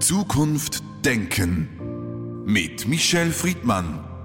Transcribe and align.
Zukunft 0.00 0.82
Denken 1.04 2.44
mit 2.44 2.86
Michel 2.86 3.32
Friedmann. 3.32 4.15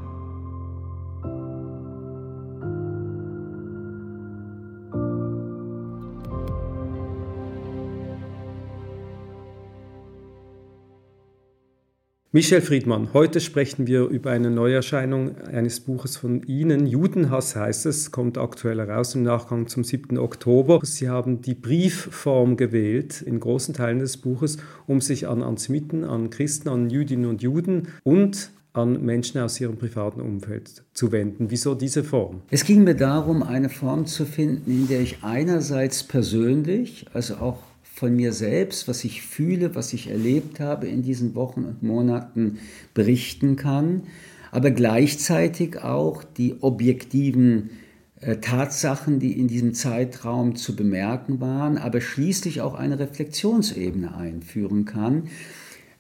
Michel 12.34 12.62
Friedmann, 12.62 13.10
heute 13.14 13.42
sprechen 13.42 13.88
wir 13.88 14.06
über 14.06 14.32
eine 14.32 14.50
Neuerscheinung 14.50 15.38
eines 15.40 15.82
Buches 15.82 16.16
von 16.16 16.44
Ihnen. 16.44 16.88
Judenhass 16.88 17.58
heißt 17.58 17.86
es, 17.88 18.12
kommt 18.12 18.38
aktuell 18.38 18.78
heraus 18.78 19.16
im 19.16 19.24
Nachgang 19.24 19.68
zum 19.68 19.84
7. 19.84 20.18
Oktober. 20.18 20.80
Sie 20.82 21.10
haben 21.10 21.42
die 21.42 21.56
Briefform 21.56 22.56
gewählt 22.56 23.22
in 23.22 23.42
großen 23.42 23.74
Teilen 23.74 24.00
des 24.00 24.16
Buches, 24.16 24.60
um 24.88 25.02
sich 25.02 25.28
an 25.28 25.44
Antisemiten, 25.44 26.06
an 26.06 26.30
Christen, 26.30 26.70
an 26.70 26.90
Jüdinnen 26.90 27.30
und 27.30 27.42
Juden 27.42 27.90
und 28.06 28.52
an 28.72 29.04
Menschen 29.04 29.42
aus 29.42 29.60
ihrem 29.60 29.76
privaten 29.76 30.22
Umfeld 30.22 30.84
zu 30.94 31.12
wenden. 31.12 31.52
Wieso 31.52 31.76
diese 31.76 32.06
Form? 32.06 32.44
Es 32.50 32.64
ging 32.64 32.86
mir 32.86 32.96
darum, 32.96 33.44
eine 33.44 33.68
Form 33.68 34.06
zu 34.06 34.24
finden, 34.24 34.72
in 34.72 34.88
der 34.88 35.02
ich 35.02 35.18
einerseits 35.22 36.04
persönlich, 36.04 37.08
also 37.12 37.36
auch 37.36 37.58
von 38.02 38.16
mir 38.16 38.34
selbst, 38.34 38.88
was 38.88 39.04
ich 39.04 39.22
fühle, 39.22 39.76
was 39.76 39.94
ich 39.94 40.10
erlebt 40.10 40.60
habe 40.60 40.88
in 40.88 41.04
diesen 41.04 41.36
Wochen 41.36 41.66
und 41.66 41.84
Monaten 41.84 42.58
berichten 42.96 43.58
kann, 43.58 44.06
aber 44.50 44.72
gleichzeitig 44.72 45.84
auch 45.84 46.24
die 46.24 46.64
objektiven 46.64 47.70
äh, 48.20 48.38
Tatsachen, 48.38 49.20
die 49.20 49.40
in 49.40 49.48
diesem 49.48 49.76
Zeitraum 49.76 50.56
zu 50.56 50.76
bemerken 50.76 51.42
waren, 51.42 51.78
aber 51.78 52.02
schließlich 52.02 52.62
auch 52.62 52.74
eine 52.74 52.98
Reflexionsebene 52.98 54.18
einführen 54.18 54.86
kann. 54.86 55.26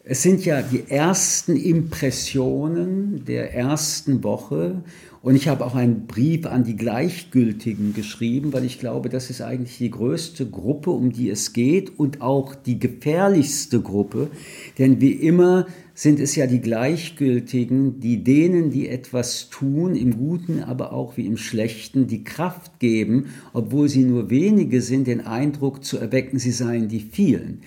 Es 0.04 0.24
sind 0.24 0.46
ja 0.46 0.64
die 0.64 0.90
ersten 0.90 1.56
Impressionen 1.56 3.24
der 3.24 3.54
ersten 3.54 4.24
Woche 4.24 4.84
und 5.22 5.36
ich 5.36 5.48
habe 5.48 5.64
auch 5.64 5.76
einen 5.76 6.08
Brief 6.08 6.48
an 6.48 6.64
die 6.64 6.76
Gleichgültigen 6.76 7.94
geschrieben, 7.94 8.52
weil 8.52 8.66
ich 8.66 8.80
glaube, 8.80 9.10
das 9.10 9.30
ist 9.30 9.42
eigentlich 9.42 9.78
die 9.78 9.92
größte 9.92 10.50
Gruppe, 10.50 10.90
um 10.90 11.12
die 11.12 11.30
es 11.30 11.54
geht 11.54 12.00
und 12.00 12.20
auch 12.20 12.56
die 12.56 12.80
gefährlichste 12.80 13.80
Gruppe. 13.80 14.32
Denn 14.80 15.02
wie 15.02 15.12
immer 15.12 15.68
sind 15.94 16.20
es 16.20 16.36
ja 16.36 16.48
die 16.48 16.62
Gleichgültigen, 16.62 18.00
die 18.00 18.24
denen, 18.24 18.72
die 18.72 18.90
etwas 18.90 19.52
tun, 19.52 19.94
im 19.94 20.18
Guten, 20.18 20.64
aber 20.64 20.94
auch 20.94 21.16
wie 21.16 21.28
im 21.28 21.38
Schlechten, 21.38 22.08
die 22.08 22.24
Kraft 22.24 22.80
geben, 22.80 23.28
obwohl 23.54 23.88
sie 23.88 24.04
nur 24.04 24.32
wenige 24.32 24.82
sind, 24.82 25.06
den 25.06 25.22
Eindruck 25.22 25.84
zu 25.84 26.00
erwecken, 26.00 26.40
sie 26.40 26.52
seien 26.52 26.88
die 26.88 27.02
vielen. 27.02 27.62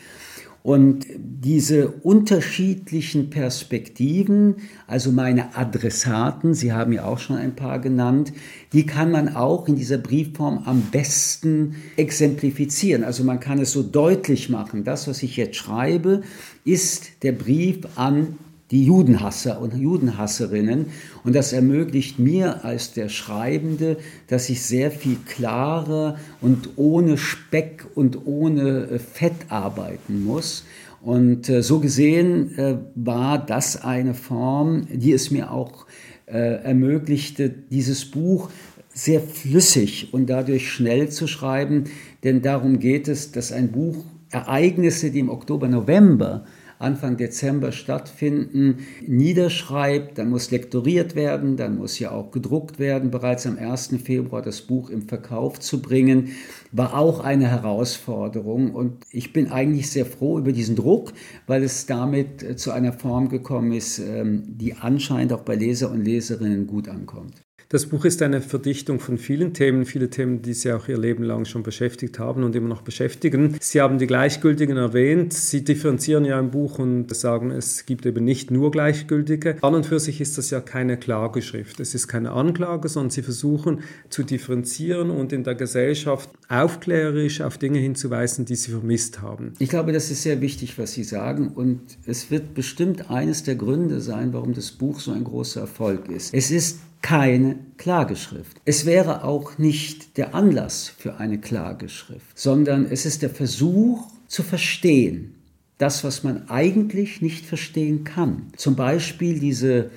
Und 0.67 1.05
diese 1.19 1.89
unterschiedlichen 1.89 3.29
Perspektiven, 3.29 4.55
also 4.87 5.12
meine 5.12 5.55
Adressaten, 5.59 6.55
Sie 6.55 6.73
haben 6.73 6.95
ja 6.95 7.05
auch 7.05 7.19
schon 7.19 7.37
ein 7.37 7.55
paar 7.55 7.81
genannt, 7.81 8.33
die 8.73 8.87
kann 8.87 9.11
man 9.11 9.37
auch 9.37 9.69
in 9.69 9.77
dieser 9.77 9.98
Briefform 9.98 10.62
am 10.65 10.81
besten 10.91 11.75
exemplifizieren. 11.98 13.05
Also 13.05 13.25
man 13.25 13.41
kann 13.41 13.59
es 13.59 13.73
so 13.73 13.83
deutlich 13.83 14.48
machen. 14.48 14.85
Das, 14.85 15.07
was 15.07 15.23
ich 15.23 15.37
jetzt 15.37 15.57
schreibe, 15.57 16.23
ist 16.65 17.23
der 17.23 17.33
Brief 17.33 17.81
an 17.97 18.39
die 18.75 18.84
Judenhasser 18.84 19.61
und 19.61 19.77
Judenhasserinnen. 19.77 20.86
Und 21.22 21.36
das 21.36 21.53
ermöglicht 21.53 22.19
mir 22.19 22.64
als 22.64 22.92
der 22.92 23.08
Schreibende, 23.08 23.98
dass 24.27 24.50
ich 24.50 24.62
sehr 24.62 24.91
viel 24.91 25.17
klarer 25.25 26.19
und 26.41 26.70
ohne 26.75 27.17
Speck 27.17 27.86
und 27.95 28.27
ohne 28.27 28.89
äh, 28.89 28.98
Fett 28.98 29.47
arbeiten 29.48 30.25
muss. 30.25 30.64
Und 31.02 31.48
äh, 31.48 31.62
so 31.62 31.78
gesehen 31.78 32.58
äh, 32.58 32.78
war 32.97 33.39
das 33.39 33.84
eine 33.84 34.12
Form, 34.12 34.89
die 34.92 35.12
es 35.12 35.30
mir 35.30 35.52
auch 35.52 35.86
ermöglichte, 36.27 37.50
dieses 37.50 38.07
Buch 38.07 38.48
sehr 38.95 39.20
flüssig 39.20 40.14
und 40.14 40.30
dadurch 40.30 40.73
schnell 40.73 41.11
zu 41.11 41.27
schreiben. 41.27 41.84
Denn 42.24 42.40
darum 42.40 42.79
geht 42.79 43.08
es, 43.08 43.30
dass 43.30 43.52
ein 43.52 43.70
Buch 43.73 44.02
Ereignisse, 44.30 45.11
die 45.11 45.18
im 45.18 45.29
Oktober, 45.29 45.68
November 45.68 46.46
Anfang 46.84 47.17
Dezember 47.17 47.72
stattfinden, 47.72 48.86
niederschreibt, 49.06 50.18
dann 50.18 50.30
muss 50.30 50.50
lektoriert 50.50 51.17
werden, 51.17 51.56
dann 51.56 51.77
muss 51.78 51.98
ja 51.98 52.11
auch 52.11 52.30
gedruckt 52.30 52.78
werden, 52.78 53.11
bereits 53.11 53.46
am 53.46 53.58
1. 53.58 53.96
Februar 54.05 54.42
das 54.42 54.61
Buch 54.61 54.90
im 54.90 55.02
Verkauf 55.02 55.58
zu 55.58 55.83
bringen, 55.83 56.28
war 56.70 56.96
auch 56.96 57.20
eine 57.20 57.48
Herausforderung 57.48 58.74
und 58.74 59.05
ich 59.11 59.33
bin 59.33 59.50
eigentlich 59.50 59.90
sehr 59.90 60.06
froh 60.06 60.39
über 60.39 60.52
diesen 60.52 60.77
Druck, 60.77 61.12
weil 61.46 61.62
es 61.62 61.86
damit 61.86 62.42
äh, 62.42 62.56
zu 62.56 62.70
einer 62.70 62.92
Form 62.92 63.28
gekommen 63.28 63.72
ist, 63.72 63.98
ähm, 63.98 64.45
die 64.46 64.74
anscheinend 64.74 65.33
auch 65.33 65.42
bei 65.42 65.55
Leser 65.55 65.90
und 65.90 66.05
Leserinnen 66.05 66.66
gut 66.66 66.89
ankommt. 66.89 67.44
Das 67.74 67.86
Buch 67.86 68.05
ist 68.05 68.23
eine 68.23 68.40
Verdichtung 68.40 69.01
von 69.01 69.18
vielen 69.18 69.52
Themen, 69.52 69.85
viele 69.85 70.08
Themen, 70.08 70.42
die 70.42 70.55
Sie 70.55 70.73
auch 70.73 70.86
Ihr 70.86 70.96
Leben 70.96 71.24
lang 71.24 71.45
schon 71.45 71.64
beschäftigt 71.64 72.20
haben 72.20 72.45
und 72.45 72.55
immer 72.55 72.68
noch 72.68 72.83
beschäftigen. 72.83 73.57
Sie 73.58 73.80
haben 73.80 73.98
die 73.98 74.07
Gleichgültigen 74.07 74.77
erwähnt. 74.77 75.33
Sie 75.33 75.64
differenzieren 75.64 76.24
ja 76.24 76.39
im 76.39 76.52
Buch 76.52 76.79
und 76.79 77.13
sagen, 77.13 77.51
es 77.51 77.84
gibt 77.84 78.07
eben 78.07 78.24
nicht 78.24 78.52
nur 78.52 78.70
Gleichgültige. 78.70 79.57
An 79.61 79.74
und 79.74 79.86
für 79.86 79.98
sich 79.98 80.20
ist 80.20 80.39
das 80.39 80.51
ja 80.51 80.61
keine 80.61 80.96
Klageschrift. 80.96 81.80
Es 81.80 81.96
ist 81.96 82.07
keine 82.07 82.30
Anklage, 82.30 82.89
sondern 82.89 83.11
Sie 83.11 83.23
versuchen 83.23 83.80
zu 84.08 84.23
differenzieren 84.23 85.11
und 85.11 85.33
in 85.33 85.42
der 85.42 85.57
Gesellschaft 85.57 86.30
aufklärerisch 86.48 87.40
auf 87.40 87.58
Dinge 87.58 87.80
hinzuweisen, 87.80 88.45
die 88.45 88.55
Sie 88.55 88.70
vermisst 88.70 89.20
haben. 89.20 89.55
Ich 89.58 89.68
glaube, 89.68 89.90
das 89.90 90.13
ist 90.13 90.23
sehr 90.23 90.40
wichtig, 90.40 90.79
was 90.79 90.92
Sie 90.92 91.02
sagen 91.02 91.48
und 91.48 91.80
es 92.07 92.30
wird 92.30 92.55
bestimmt 92.55 93.11
eines 93.11 93.42
der 93.42 93.57
Gründe 93.57 94.01
sein, 94.01 94.33
warum 94.33 94.55
das 94.55 94.70
Buch 94.70 95.01
so 95.01 95.11
ein 95.11 95.24
großer 95.24 95.63
Erfolg 95.63 96.08
ist. 96.08 96.33
Es 96.33 96.52
ist 96.52 96.79
keine 97.05 97.59
Klageschrift. 97.77 98.57
Es 98.65 98.87
wäre 98.87 99.25
auch 99.25 99.59
nicht 99.59 100.17
der 100.17 100.35
Anlass 100.35 100.89
für 100.89 101.17
eine 101.19 101.39
Klageschrift, 101.39 102.39
sondern 102.39 102.87
es 102.87 103.05
ist 103.05 103.20
der 103.20 103.29
Versuch 103.29 104.11
zu 104.27 104.42
verstehen, 104.42 105.35
das, 105.77 106.03
was 106.03 106.23
man 106.23 106.48
eigentlich 106.48 107.20
nicht 107.20 107.45
verstehen 107.45 108.05
kann. 108.05 108.47
Zum 108.57 108.75
Beispiel 108.75 109.39
diese 109.39 109.91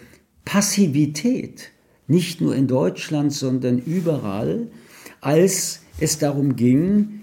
Passivität, 0.44 1.70
nicht 2.08 2.42
nur 2.42 2.54
in 2.54 2.68
Deutschland, 2.68 3.32
sondern 3.32 3.78
überall, 3.78 4.68
als 5.22 5.84
es 6.02 6.18
darum 6.18 6.58
ging, 6.58 7.22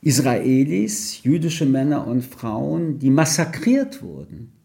Israelis, 0.00 1.22
jüdische 1.24 1.66
Männer 1.66 2.06
und 2.06 2.24
Frauen, 2.24 2.98
die 3.00 3.10
massakriert 3.10 4.02
wurden, 4.02 4.55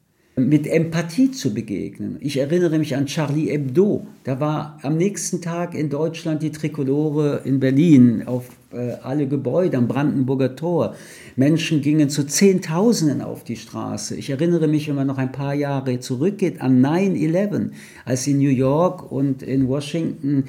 mit 0.50 0.68
Empathie 0.68 1.32
zu 1.32 1.54
begegnen. 1.54 2.18
Ich 2.20 2.38
erinnere 2.38 2.78
mich 2.80 2.96
an 2.96 3.06
Charlie 3.06 3.50
Hebdo. 3.50 4.08
Da 4.24 4.40
war 4.40 4.80
am 4.82 4.98
nächsten 4.98 5.42
Tag 5.42 5.76
in 5.76 5.90
Deutschland 5.90 6.42
die 6.44 6.52
Trikolore 6.52 7.42
in 7.46 7.60
Berlin 7.60 8.24
auf 8.26 8.50
äh, 8.72 8.94
alle 9.04 9.28
Gebäude 9.28 9.78
am 9.78 9.88
Brandenburger 9.88 10.56
Tor. 10.56 10.96
Menschen 11.36 11.82
gingen 11.82 12.10
zu 12.10 12.26
Zehntausenden 12.26 13.22
auf 13.22 13.44
die 13.44 13.56
Straße. 13.56 14.16
Ich 14.16 14.30
erinnere 14.30 14.68
mich, 14.68 14.88
wenn 14.88 14.96
man 14.96 15.08
noch 15.08 15.18
ein 15.18 15.32
paar 15.32 15.54
Jahre 15.54 16.00
zurückgeht, 16.00 16.62
an 16.62 16.86
9-11, 16.86 17.72
als 18.06 18.28
in 18.28 18.38
New 18.38 18.50
York 18.50 19.12
und 19.12 19.44
in 19.44 19.68
Washington 19.68 20.46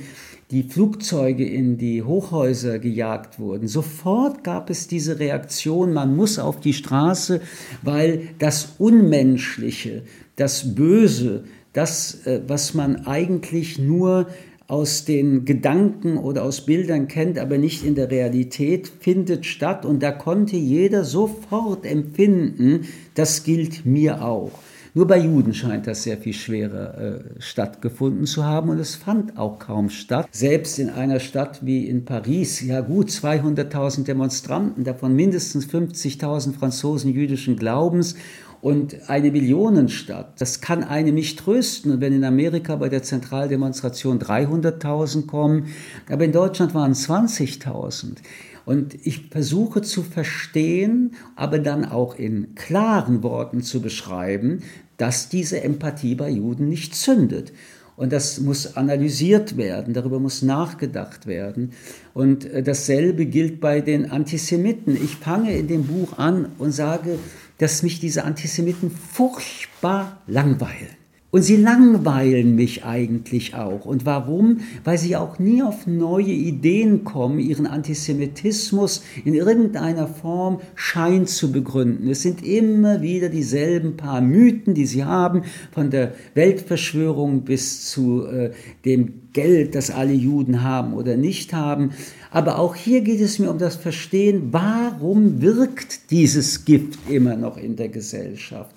die 0.53 0.65
Flugzeuge 0.65 1.47
in 1.47 1.79
die 1.79 2.03
Hochhäuser 2.03 2.79
gejagt 2.79 3.41
wurden. 3.41 3.69
Sofort 3.69 4.45
gab 4.45 4.69
es 4.69 4.87
diese 4.87 5.19
Reaktion, 5.19 5.95
man 5.95 6.15
muss 6.15 6.39
auf 6.39 6.61
die 6.61 6.75
Straße, 6.75 7.41
weil 7.81 8.29
das 8.39 8.75
Unmenschliche, 8.79 10.03
das 10.37 10.75
Böse, 10.75 11.45
das, 11.73 12.27
äh, 12.27 12.43
was 12.47 12.75
man 12.75 13.07
eigentlich 13.07 13.79
nur 13.79 14.27
aus 14.69 15.07
den 15.07 15.47
Gedanken 15.47 16.19
oder 16.19 16.45
aus 16.45 16.67
Bildern 16.67 17.09
kennt, 17.09 17.39
aber 17.39 17.57
nicht 17.57 17.83
in 17.83 17.95
der 17.95 18.11
Realität, 18.11 18.93
findet 19.01 19.47
statt. 19.47 19.87
Und 19.87 20.03
da 20.03 20.13
konnte 20.13 20.57
jeder 20.57 21.05
sofort 21.05 21.87
empfinden, 21.87 22.83
das 23.15 23.45
gilt 23.45 23.87
mir 23.87 24.23
auch. 24.23 24.53
Nur 24.95 25.07
bei 25.07 25.19
Juden 25.19 25.55
scheint 25.55 25.87
das 25.87 26.03
sehr 26.03 26.19
viel 26.19 26.35
schwerer 26.35 26.99
äh, 26.99 27.21
stattgefunden 27.39 28.27
zu 28.27 28.45
haben 28.45 28.69
und 28.69 28.79
es 28.79 28.95
fand 28.95 29.39
auch 29.39 29.59
kaum 29.59 29.89
statt. 29.89 30.29
Selbst 30.31 30.79
in 30.79 30.91
einer 30.91 31.19
Stadt 31.19 31.65
wie 31.65 31.87
in 31.87 32.05
Paris, 32.05 32.61
ja 32.61 32.83
gut, 32.83 33.09
200.000 33.09 34.05
Demonstranten, 34.05 34.85
davon 34.85 35.17
mindestens 35.17 35.67
50.000 35.67 36.53
Franzosen 36.53 37.11
jüdischen 37.11 37.57
Glaubens 37.57 38.17
und 38.61 39.09
eine 39.09 39.31
Millionenstadt. 39.31 40.41
Das 40.41 40.61
kann 40.61 40.85
einem 40.85 41.15
nicht 41.15 41.39
trösten. 41.39 41.91
Und 41.91 42.01
wenn 42.03 42.13
in 42.13 42.25
Amerika 42.25 42.77
bei 42.77 42.91
der 42.91 43.03
Zentraldemonstration 43.03 44.19
300.000 44.21 45.27
kommen, 45.27 45.69
aber 46.11 46.25
in 46.25 46.33
Deutschland 46.33 46.75
waren 46.75 46.93
es 46.93 47.09
20.000. 47.09 48.19
Und 48.65 48.95
ich 49.07 49.29
versuche 49.31 49.83
zu 49.83 50.03
verstehen, 50.03 51.15
aber 51.37 51.59
dann 51.59 51.85
auch 51.85 52.17
in 52.17 52.55
klaren 52.55 53.23
Worten 53.23 53.63
zu 53.63 53.81
beschreiben, 53.81 54.63
dass 54.97 55.29
diese 55.29 55.63
Empathie 55.63 56.15
bei 56.15 56.31
Juden 56.31 56.69
nicht 56.69 56.95
zündet. 56.95 57.53
Und 57.97 58.13
das 58.13 58.41
muss 58.41 58.77
analysiert 58.77 59.57
werden, 59.57 59.95
darüber 59.95 60.19
muss 60.19 60.43
nachgedacht 60.43 61.27
werden. 61.27 61.73
Und 62.15 62.45
äh, 62.47 62.63
dasselbe 62.63 63.27
gilt 63.27 63.61
bei 63.61 63.81
den 63.81 64.11
Antisemiten. 64.11 64.97
Ich 64.97 65.17
fange 65.17 65.57
in 65.57 65.69
dem 65.69 65.85
Buch 65.87 66.19
an 66.19 66.47
und 66.59 66.73
sage, 66.73 67.19
dass 67.59 67.83
mich 67.83 68.01
diese 68.01 68.25
Antisemiten 68.25 68.91
furchtbar 68.91 70.23
langweilen. 70.27 71.02
Und 71.35 71.41
sie 71.41 71.57
langweilen 71.57 72.57
mich 72.57 72.85
eigentlich 72.85 73.55
auch. 73.55 73.87
Und 73.87 74.05
warum? 74.05 74.61
Weil 74.85 74.99
sie 74.99 75.17
auch 75.17 75.39
nie 75.39 75.63
auf 75.63 75.87
neue 75.87 76.27
Ideen 76.27 77.05
kommen, 77.05 77.39
ihren 77.39 77.67
Antisemitismus 77.67 79.03
in 79.25 79.33
irgendeiner 79.33 80.07
Form 80.07 80.61
schein 80.75 81.27
zu 81.27 81.51
begründen. 81.51 82.11
Es 82.11 82.21
sind 82.21 82.45
immer 82.45 83.01
wieder 83.01 83.31
dieselben 83.31 83.97
paar 83.97 84.21
Mythen, 84.21 84.75
die 84.75 84.85
sie 84.85 85.05
haben, 85.05 85.45
von 85.73 85.89
der 85.89 86.13
Weltverschwörung 86.35 87.45
bis 87.45 87.89
zu 87.89 88.27
äh, 88.27 88.51
dem 88.85 89.31
Geld, 89.33 89.75
das 89.75 89.91
alle 89.91 90.13
Juden 90.13 90.63
haben 90.63 90.93
oder 90.93 91.17
nicht 91.17 91.55
haben. 91.55 91.93
Aber 92.31 92.59
auch 92.59 92.75
hier 92.75 93.01
geht 93.01 93.23
es 93.23 93.39
mir 93.39 93.51
um 93.51 93.57
das 93.57 93.77
Verstehen, 93.77 94.49
warum 94.51 95.41
wirkt 95.41 96.11
dieses 96.11 96.67
Gift 96.67 96.99
immer 97.09 97.37
noch 97.37 97.57
in 97.57 97.77
der 97.77 97.89
Gesellschaft? 97.89 98.75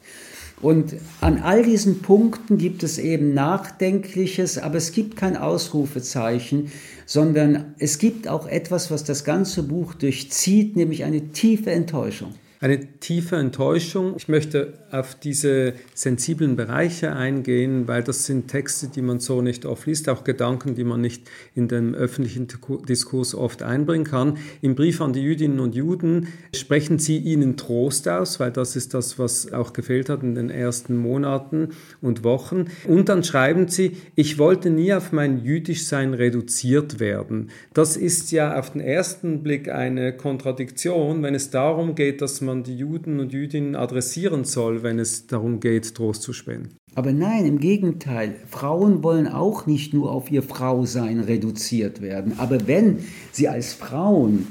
Und 0.61 0.95
an 1.21 1.39
all 1.39 1.63
diesen 1.63 2.01
Punkten 2.01 2.57
gibt 2.57 2.83
es 2.83 2.97
eben 2.97 3.33
Nachdenkliches, 3.33 4.57
aber 4.57 4.75
es 4.77 4.93
gibt 4.93 5.17
kein 5.17 5.35
Ausrufezeichen, 5.35 6.71
sondern 7.05 7.75
es 7.77 7.99
gibt 7.99 8.27
auch 8.27 8.47
etwas, 8.47 8.89
was 8.89 9.03
das 9.03 9.25
ganze 9.25 9.63
Buch 9.63 9.93
durchzieht, 9.93 10.75
nämlich 10.75 11.03
eine 11.03 11.31
tiefe 11.33 11.71
Enttäuschung 11.71 12.33
eine 12.59 12.99
tiefe 12.99 13.35
Enttäuschung. 13.35 14.15
Ich 14.17 14.27
möchte 14.27 14.73
auf 14.91 15.15
diese 15.15 15.73
sensiblen 15.93 16.55
Bereiche 16.55 17.13
eingehen, 17.13 17.87
weil 17.87 18.03
das 18.03 18.25
sind 18.25 18.47
Texte, 18.47 18.87
die 18.87 19.01
man 19.01 19.19
so 19.19 19.41
nicht 19.41 19.65
oft 19.65 19.85
liest, 19.87 20.09
auch 20.09 20.23
Gedanken, 20.23 20.75
die 20.75 20.83
man 20.83 21.01
nicht 21.01 21.29
in 21.53 21.67
den 21.67 21.95
öffentlichen 21.95 22.47
Diskurs 22.87 23.35
oft 23.35 23.61
einbringen 23.61 24.05
kann. 24.05 24.37
Im 24.61 24.75
Brief 24.75 25.01
an 25.01 25.13
die 25.13 25.21
Jüdinnen 25.21 25.59
und 25.59 25.75
Juden 25.75 26.27
sprechen 26.55 26.99
sie 26.99 27.17
ihnen 27.17 27.57
Trost 27.57 28.07
aus, 28.07 28.39
weil 28.39 28.51
das 28.51 28.75
ist 28.75 28.93
das, 28.93 29.19
was 29.19 29.51
auch 29.51 29.73
gefehlt 29.73 30.09
hat 30.09 30.23
in 30.23 30.35
den 30.35 30.49
ersten 30.49 30.95
Monaten 30.95 31.69
und 32.01 32.23
Wochen. 32.23 32.65
Und 32.87 33.09
dann 33.09 33.23
schreiben 33.23 33.67
sie, 33.67 33.97
ich 34.15 34.37
wollte 34.37 34.69
nie 34.69 34.93
auf 34.93 35.11
mein 35.11 35.43
Jüdischsein 35.43 36.13
reduziert 36.13 36.99
werden. 36.99 37.49
Das 37.73 37.97
ist 37.97 38.31
ja 38.31 38.57
auf 38.57 38.71
den 38.71 38.81
ersten 38.81 39.43
Blick 39.43 39.69
eine 39.69 40.15
Kontradiktion, 40.15 41.21
wenn 41.23 41.35
es 41.35 41.49
darum 41.49 41.95
geht, 41.95 42.21
dass 42.21 42.44
man 42.45 42.63
die 42.63 42.77
Juden 42.77 43.19
und 43.19 43.33
Jüdinnen 43.33 43.75
adressieren 43.75 44.43
soll, 44.43 44.83
wenn 44.83 44.99
es 44.99 45.27
darum 45.27 45.59
geht, 45.59 45.95
Trost 45.95 46.21
zu 46.21 46.31
spenden. 46.33 46.77
Aber 46.95 47.11
nein, 47.11 47.45
im 47.45 47.59
Gegenteil. 47.59 48.35
Frauen 48.49 49.03
wollen 49.03 49.27
auch 49.27 49.65
nicht 49.65 49.93
nur 49.93 50.11
auf 50.11 50.31
ihr 50.31 50.43
Frausein 50.43 51.19
reduziert 51.19 52.01
werden. 52.01 52.35
Aber 52.37 52.67
wenn 52.67 52.99
sie 53.31 53.49
als 53.49 53.73
Frauen 53.73 54.47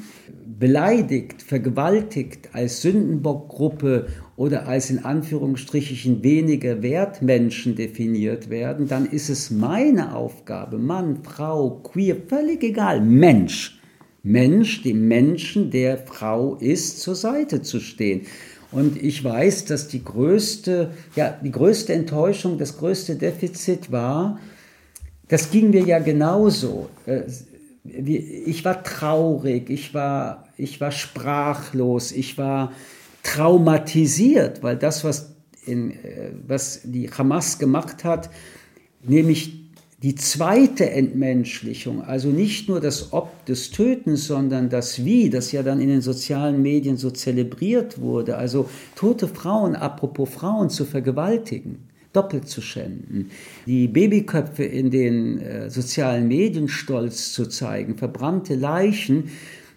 beleidigt, 0.58 1.42
vergewaltigt, 1.42 2.50
als 2.52 2.82
Sündenbockgruppe 2.82 4.06
oder 4.36 4.68
als 4.68 4.90
in 4.90 5.04
Anführungsstrichen 5.04 6.22
weniger 6.22 6.82
Wertmenschen 6.82 7.76
definiert 7.76 8.50
werden, 8.50 8.88
dann 8.88 9.06
ist 9.06 9.30
es 9.30 9.50
meine 9.50 10.14
Aufgabe, 10.14 10.78
Mann, 10.78 11.22
Frau, 11.22 11.80
queer, 11.82 12.16
völlig 12.28 12.62
egal, 12.62 13.00
Mensch, 13.00 13.80
Mensch, 14.24 14.82
dem 14.82 15.06
Menschen, 15.06 15.70
der 15.70 15.98
Frau 15.98 16.56
ist, 16.56 17.00
zur 17.00 17.14
Seite 17.14 17.62
zu 17.62 17.78
stehen. 17.78 18.22
Und 18.72 19.00
ich 19.00 19.22
weiß, 19.22 19.66
dass 19.66 19.86
die 19.86 20.02
größte, 20.02 20.90
ja, 21.14 21.38
die 21.44 21.52
größte 21.52 21.92
Enttäuschung, 21.92 22.58
das 22.58 22.78
größte 22.78 23.16
Defizit 23.16 23.92
war, 23.92 24.40
das 25.28 25.50
ging 25.50 25.70
mir 25.70 25.84
ja 25.84 25.98
genauso. 25.98 26.88
Äh, 27.06 27.22
ich 27.84 28.64
war 28.64 28.82
traurig, 28.82 29.68
ich 29.68 29.92
war, 29.92 30.48
ich 30.56 30.80
war 30.80 30.90
sprachlos, 30.90 32.10
ich 32.10 32.38
war 32.38 32.72
traumatisiert, 33.22 34.62
weil 34.62 34.76
das, 34.76 35.04
was, 35.04 35.34
in, 35.66 35.90
äh, 35.90 36.30
was 36.46 36.80
die 36.84 37.10
Hamas 37.10 37.58
gemacht 37.58 38.04
hat, 38.04 38.30
nämlich 39.02 39.63
die 40.04 40.14
zweite 40.16 40.90
Entmenschlichung, 40.90 42.02
also 42.02 42.28
nicht 42.28 42.68
nur 42.68 42.78
das 42.78 43.14
Ob 43.14 43.46
des 43.46 43.70
Tötens, 43.70 44.26
sondern 44.26 44.68
das 44.68 45.02
Wie, 45.06 45.30
das 45.30 45.50
ja 45.50 45.62
dann 45.62 45.80
in 45.80 45.88
den 45.88 46.02
sozialen 46.02 46.60
Medien 46.60 46.98
so 46.98 47.10
zelebriert 47.10 47.98
wurde, 47.98 48.36
also 48.36 48.68
tote 48.96 49.26
Frauen, 49.26 49.74
apropos 49.74 50.28
Frauen, 50.28 50.68
zu 50.68 50.84
vergewaltigen, 50.84 51.88
doppelt 52.12 52.50
zu 52.50 52.60
schänden, 52.60 53.30
die 53.64 53.88
Babyköpfe 53.88 54.64
in 54.64 54.90
den 54.90 55.40
äh, 55.40 55.70
sozialen 55.70 56.28
Medien 56.28 56.68
stolz 56.68 57.32
zu 57.32 57.46
zeigen, 57.46 57.96
verbrannte 57.96 58.56
Leichen, 58.56 59.30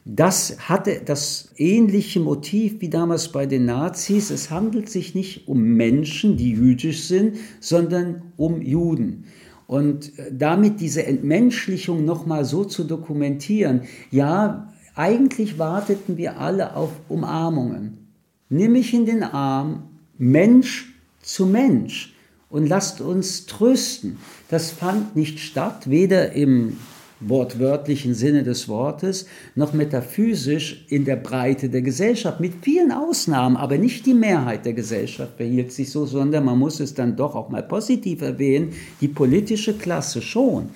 das 0.04 0.58
hatte 0.60 1.02
das 1.06 1.54
ähnliche 1.56 2.20
Motiv 2.20 2.82
wie 2.82 2.90
damals 2.90 3.30
bei 3.30 3.46
den 3.46 3.66
Nazis. 3.66 4.30
Es 4.30 4.50
handelt 4.50 4.90
sich 4.90 5.16
nicht 5.16 5.50
um 5.50 5.62
Menschen, 5.62 6.38
die 6.38 6.52
jüdisch 6.52 7.04
sind, 7.04 7.36
sondern 7.60 8.22
um 8.38 8.62
Juden. 8.62 9.26
Und 9.68 10.18
äh, 10.18 10.32
damit 10.32 10.80
diese 10.80 11.06
Entmenschlichung 11.06 12.06
nochmal 12.06 12.46
so 12.46 12.64
zu 12.64 12.86
dokumentieren, 12.86 13.82
ja, 14.10 14.74
eigentlich 14.96 15.60
warteten 15.60 16.18
wir 16.18 16.40
alle 16.40 16.76
auf 16.76 16.90
Umarmungen. 17.08 18.08
Nimm 18.50 18.72
mich 18.72 18.94
in 18.94 19.06
den 19.06 19.22
Arm, 19.24 19.84
Mensch 20.18 20.96
zu 21.22 21.46
Mensch 21.46 22.16
und 22.50 22.68
lasst 22.68 23.02
uns 23.02 23.46
trösten. 23.46 24.18
Das 24.50 24.72
fand 24.72 25.16
nicht 25.16 25.40
statt, 25.40 25.90
weder 25.90 26.32
im 26.32 26.78
wortwörtlichen 27.20 28.14
Sinne 28.14 28.44
des 28.44 28.68
Wortes, 28.68 29.26
noch 29.56 29.74
metaphysisch 29.74 30.86
in 30.90 31.06
der 31.06 31.16
Breite 31.16 31.70
der 31.70 31.82
Gesellschaft, 31.82 32.40
mit 32.40 32.54
vielen 32.62 32.92
Ausnahmen, 32.92 33.58
aber 33.58 33.78
nicht 33.78 34.06
die 34.06 34.14
Mehrheit 34.14 34.66
der 34.66 34.74
Gesellschaft 34.74 35.38
verhielt 35.38 35.72
sich 35.72 35.90
so, 35.90 36.06
sondern 36.06 36.46
man 36.46 36.60
muss 36.60 36.80
es 36.80 36.94
dann 36.94 37.16
doch 37.16 37.36
auch 37.36 37.50
mal 37.50 37.64
positiv 37.64 38.22
erwähnen, 38.22 38.74
die 39.02 39.08
politische 39.08 39.74
Klasse 39.74 40.22
schon. 40.22 40.70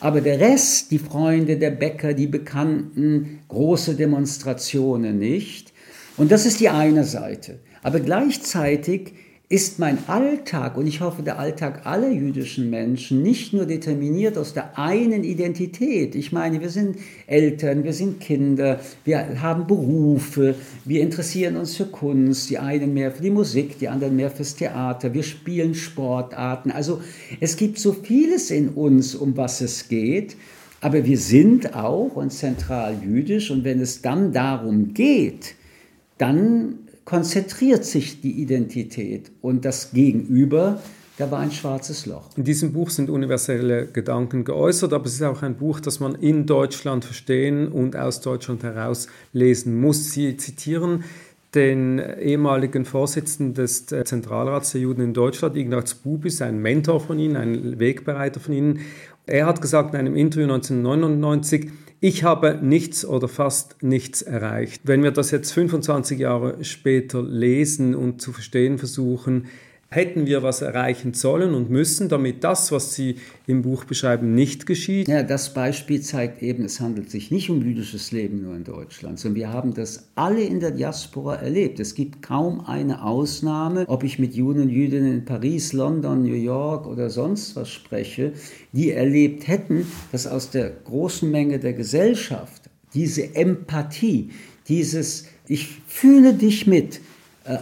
Aber 0.00 0.20
der 0.20 0.40
Rest, 0.40 0.90
die 0.90 0.98
Freunde, 0.98 1.56
der 1.56 1.70
Bäcker, 1.70 2.12
die 2.12 2.26
Bekannten, 2.26 3.40
große 3.48 3.94
Demonstrationen 3.94 5.18
nicht. 5.18 5.72
Und 6.16 6.30
das 6.30 6.44
ist 6.46 6.60
die 6.60 6.68
eine 6.68 7.04
Seite. 7.04 7.58
Aber 7.82 8.00
gleichzeitig 8.00 9.12
ist 9.54 9.78
mein 9.78 10.08
Alltag 10.08 10.76
und 10.76 10.88
ich 10.88 11.00
hoffe 11.00 11.22
der 11.22 11.38
Alltag 11.38 11.86
aller 11.86 12.10
jüdischen 12.10 12.70
Menschen 12.70 13.22
nicht 13.22 13.52
nur 13.52 13.66
determiniert 13.66 14.36
aus 14.36 14.52
der 14.52 14.76
einen 14.76 15.22
Identität. 15.22 16.16
Ich 16.16 16.32
meine, 16.32 16.60
wir 16.60 16.70
sind 16.70 16.96
Eltern, 17.28 17.84
wir 17.84 17.92
sind 17.92 18.18
Kinder, 18.18 18.80
wir 19.04 19.40
haben 19.40 19.68
Berufe, 19.68 20.56
wir 20.84 21.02
interessieren 21.02 21.54
uns 21.54 21.76
für 21.76 21.86
Kunst, 21.86 22.50
die 22.50 22.58
einen 22.58 22.94
mehr 22.94 23.12
für 23.12 23.22
die 23.22 23.30
Musik, 23.30 23.78
die 23.78 23.86
anderen 23.86 24.16
mehr 24.16 24.32
fürs 24.32 24.56
Theater, 24.56 25.14
wir 25.14 25.22
spielen 25.22 25.76
Sportarten. 25.76 26.72
Also 26.72 27.00
es 27.38 27.56
gibt 27.56 27.78
so 27.78 27.92
vieles 27.92 28.50
in 28.50 28.70
uns, 28.70 29.14
um 29.14 29.36
was 29.36 29.60
es 29.60 29.86
geht. 29.86 30.34
Aber 30.80 31.04
wir 31.04 31.16
sind 31.16 31.76
auch 31.76 32.16
und 32.16 32.32
zentral 32.32 32.96
jüdisch 33.04 33.52
und 33.52 33.62
wenn 33.62 33.80
es 33.80 34.02
dann 34.02 34.32
darum 34.32 34.94
geht, 34.94 35.54
dann 36.18 36.83
konzentriert 37.04 37.84
sich 37.84 38.20
die 38.20 38.40
Identität 38.40 39.30
und 39.42 39.64
das 39.64 39.92
Gegenüber, 39.92 40.80
da 41.16 41.30
war 41.30 41.38
ein 41.38 41.52
schwarzes 41.52 42.06
Loch. 42.06 42.30
In 42.36 42.44
diesem 42.44 42.72
Buch 42.72 42.90
sind 42.90 43.08
universelle 43.08 43.86
Gedanken 43.86 44.44
geäußert, 44.44 44.92
aber 44.92 45.06
es 45.06 45.14
ist 45.14 45.22
auch 45.22 45.42
ein 45.42 45.56
Buch, 45.56 45.80
das 45.80 46.00
man 46.00 46.16
in 46.16 46.46
Deutschland 46.46 47.04
verstehen 47.04 47.68
und 47.68 47.94
aus 47.94 48.20
Deutschland 48.20 48.62
heraus 48.64 49.06
lesen 49.32 49.80
muss. 49.80 50.12
Sie 50.12 50.36
zitieren 50.36 51.04
den 51.54 52.00
ehemaligen 52.00 52.84
Vorsitzenden 52.84 53.54
des 53.54 53.86
Zentralrats 53.86 54.72
der 54.72 54.80
Juden 54.80 55.02
in 55.02 55.14
Deutschland, 55.14 55.56
Ignaz 55.56 55.94
Bubis, 55.94 56.42
ein 56.42 56.60
Mentor 56.60 56.98
von 56.98 57.18
Ihnen, 57.20 57.36
ein 57.36 57.78
Wegbereiter 57.78 58.40
von 58.40 58.54
Ihnen. 58.54 58.80
Er 59.26 59.46
hat 59.46 59.62
gesagt 59.62 59.94
in 59.94 60.00
einem 60.00 60.16
Interview 60.16 60.52
1999, 60.52 61.70
ich 62.04 62.22
habe 62.22 62.58
nichts 62.60 63.06
oder 63.06 63.28
fast 63.28 63.82
nichts 63.82 64.20
erreicht. 64.20 64.82
Wenn 64.84 65.02
wir 65.02 65.10
das 65.10 65.30
jetzt 65.30 65.52
25 65.52 66.18
Jahre 66.18 66.62
später 66.62 67.22
lesen 67.22 67.94
und 67.94 68.20
zu 68.20 68.30
verstehen 68.30 68.76
versuchen, 68.76 69.46
hätten 69.94 70.26
wir 70.26 70.42
was 70.42 70.60
erreichen 70.62 71.14
sollen 71.14 71.54
und 71.54 71.70
müssen, 71.70 72.08
damit 72.08 72.44
das, 72.44 72.72
was 72.72 72.94
Sie 72.94 73.16
im 73.46 73.62
Buch 73.62 73.84
beschreiben, 73.84 74.34
nicht 74.34 74.66
geschieht? 74.66 75.08
Ja, 75.08 75.22
das 75.22 75.54
Beispiel 75.54 76.00
zeigt 76.00 76.42
eben, 76.42 76.64
es 76.64 76.80
handelt 76.80 77.10
sich 77.10 77.30
nicht 77.30 77.50
um 77.50 77.62
jüdisches 77.62 78.12
Leben 78.12 78.42
nur 78.42 78.56
in 78.56 78.64
Deutschland, 78.64 79.20
sondern 79.20 79.36
wir 79.36 79.52
haben 79.52 79.74
das 79.74 80.08
alle 80.14 80.42
in 80.42 80.60
der 80.60 80.72
Diaspora 80.72 81.36
erlebt. 81.36 81.80
Es 81.80 81.94
gibt 81.94 82.22
kaum 82.22 82.60
eine 82.66 83.04
Ausnahme, 83.04 83.84
ob 83.88 84.02
ich 84.04 84.18
mit 84.18 84.34
Juden 84.34 84.62
und 84.62 84.70
Jüdinnen 84.70 85.12
in 85.12 85.24
Paris, 85.24 85.72
London, 85.72 86.22
New 86.22 86.34
York 86.34 86.86
oder 86.86 87.10
sonst 87.10 87.56
was 87.56 87.70
spreche, 87.70 88.32
die 88.72 88.90
erlebt 88.90 89.46
hätten, 89.46 89.86
dass 90.12 90.26
aus 90.26 90.50
der 90.50 90.70
großen 90.70 91.30
Menge 91.30 91.58
der 91.58 91.72
Gesellschaft 91.72 92.70
diese 92.94 93.34
Empathie, 93.34 94.30
dieses 94.68 95.26
Ich 95.46 95.68
fühle 95.86 96.34
dich 96.34 96.66
mit, 96.66 97.00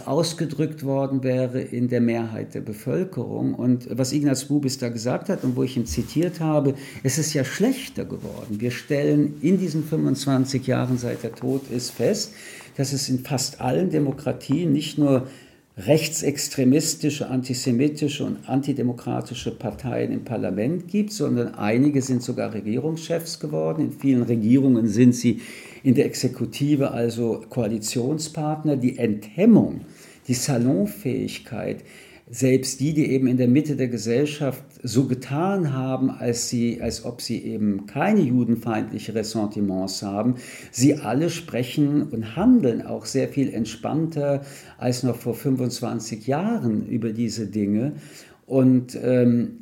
ausgedrückt 0.05 0.83
worden 0.83 1.23
wäre 1.23 1.59
in 1.59 1.89
der 1.89 1.99
Mehrheit 1.99 2.53
der 2.53 2.61
Bevölkerung. 2.61 3.53
Und 3.53 3.87
was 3.97 4.13
Ignaz 4.13 4.45
Bubis 4.45 4.77
da 4.77 4.89
gesagt 4.89 5.27
hat 5.27 5.43
und 5.43 5.57
wo 5.57 5.63
ich 5.63 5.75
ihn 5.75 5.85
zitiert 5.85 6.39
habe, 6.39 6.75
es 7.03 7.17
ist 7.17 7.33
ja 7.33 7.43
schlechter 7.43 8.05
geworden. 8.05 8.59
Wir 8.59 8.71
stellen 8.71 9.35
in 9.41 9.57
diesen 9.57 9.83
25 9.83 10.65
Jahren, 10.67 10.97
seit 10.97 11.23
er 11.23 11.35
tot 11.35 11.69
ist, 11.69 11.91
fest, 11.91 12.33
dass 12.77 12.93
es 12.93 13.09
in 13.09 13.19
fast 13.19 13.59
allen 13.59 13.89
Demokratien 13.89 14.71
nicht 14.71 14.97
nur 14.97 15.27
rechtsextremistische, 15.75 17.29
antisemitische 17.29 18.23
und 18.25 18.47
antidemokratische 18.47 19.51
Parteien 19.51 20.11
im 20.11 20.23
Parlament 20.23 20.87
gibt, 20.87 21.11
sondern 21.11 21.55
einige 21.55 22.01
sind 22.01 22.21
sogar 22.21 22.53
Regierungschefs 22.53 23.39
geworden. 23.39 23.81
In 23.81 23.91
vielen 23.91 24.23
Regierungen 24.23 24.87
sind 24.87 25.13
sie 25.15 25.41
in 25.83 25.95
der 25.95 26.05
Exekutive 26.05 26.91
also 26.91 27.43
Koalitionspartner. 27.49 28.77
Die 28.77 28.99
Enthemmung, 28.99 29.81
die 30.27 30.35
Salonfähigkeit, 30.35 31.83
selbst 32.29 32.79
die, 32.79 32.93
die 32.93 33.11
eben 33.11 33.27
in 33.27 33.37
der 33.37 33.47
Mitte 33.47 33.75
der 33.75 33.89
Gesellschaft 33.89 34.63
so 34.81 35.07
getan 35.07 35.73
haben, 35.73 36.09
als, 36.09 36.49
sie, 36.49 36.81
als 36.81 37.05
ob 37.05 37.21
sie 37.21 37.43
eben 37.43 37.85
keine 37.85 38.21
judenfeindliche 38.21 39.13
Ressentiments 39.13 40.01
haben, 40.01 40.35
sie 40.71 40.95
alle 40.95 41.29
sprechen 41.29 42.03
und 42.03 42.35
handeln 42.35 42.81
auch 42.81 43.05
sehr 43.05 43.27
viel 43.27 43.53
entspannter 43.53 44.41
als 44.77 45.03
noch 45.03 45.17
vor 45.17 45.33
25 45.33 46.25
Jahren 46.25 46.87
über 46.87 47.11
diese 47.11 47.47
Dinge. 47.47 47.93
Und 48.45 48.97
ähm, 49.01 49.59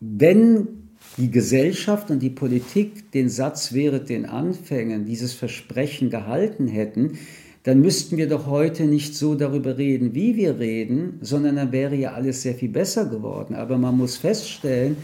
wenn 0.00 0.68
die 1.16 1.30
Gesellschaft 1.30 2.10
und 2.10 2.20
die 2.20 2.30
Politik 2.30 3.10
den 3.12 3.28
Satz 3.28 3.72
während 3.72 4.08
den 4.08 4.26
Anfängen, 4.26 5.06
dieses 5.06 5.32
Versprechen 5.32 6.10
gehalten 6.10 6.68
hätten, 6.68 7.18
dann 7.66 7.80
müssten 7.80 8.16
wir 8.16 8.28
doch 8.28 8.46
heute 8.46 8.84
nicht 8.84 9.16
so 9.16 9.34
darüber 9.34 9.76
reden, 9.76 10.14
wie 10.14 10.36
wir 10.36 10.60
reden, 10.60 11.18
sondern 11.20 11.56
dann 11.56 11.72
wäre 11.72 11.96
ja 11.96 12.12
alles 12.12 12.42
sehr 12.42 12.54
viel 12.54 12.68
besser 12.68 13.06
geworden. 13.06 13.56
Aber 13.56 13.76
man 13.76 13.96
muss 13.96 14.16
feststellen, 14.18 14.96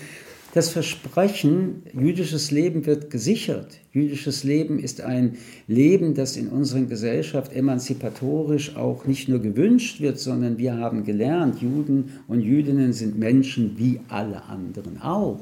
das 0.54 0.68
Versprechen, 0.68 1.82
jüdisches 1.92 2.52
Leben 2.52 2.86
wird 2.86 3.10
gesichert. 3.10 3.80
Jüdisches 3.92 4.44
Leben 4.44 4.78
ist 4.78 5.00
ein 5.00 5.38
Leben, 5.66 6.14
das 6.14 6.36
in 6.36 6.50
unserer 6.50 6.82
Gesellschaft 6.82 7.52
emanzipatorisch 7.52 8.76
auch 8.76 9.06
nicht 9.06 9.28
nur 9.28 9.40
gewünscht 9.40 10.00
wird, 10.00 10.20
sondern 10.20 10.56
wir 10.56 10.76
haben 10.76 11.02
gelernt, 11.02 11.60
Juden 11.60 12.12
und 12.28 12.42
Jüdinnen 12.42 12.92
sind 12.92 13.18
Menschen 13.18 13.76
wie 13.76 13.98
alle 14.06 14.44
anderen 14.44 15.02
auch. 15.02 15.40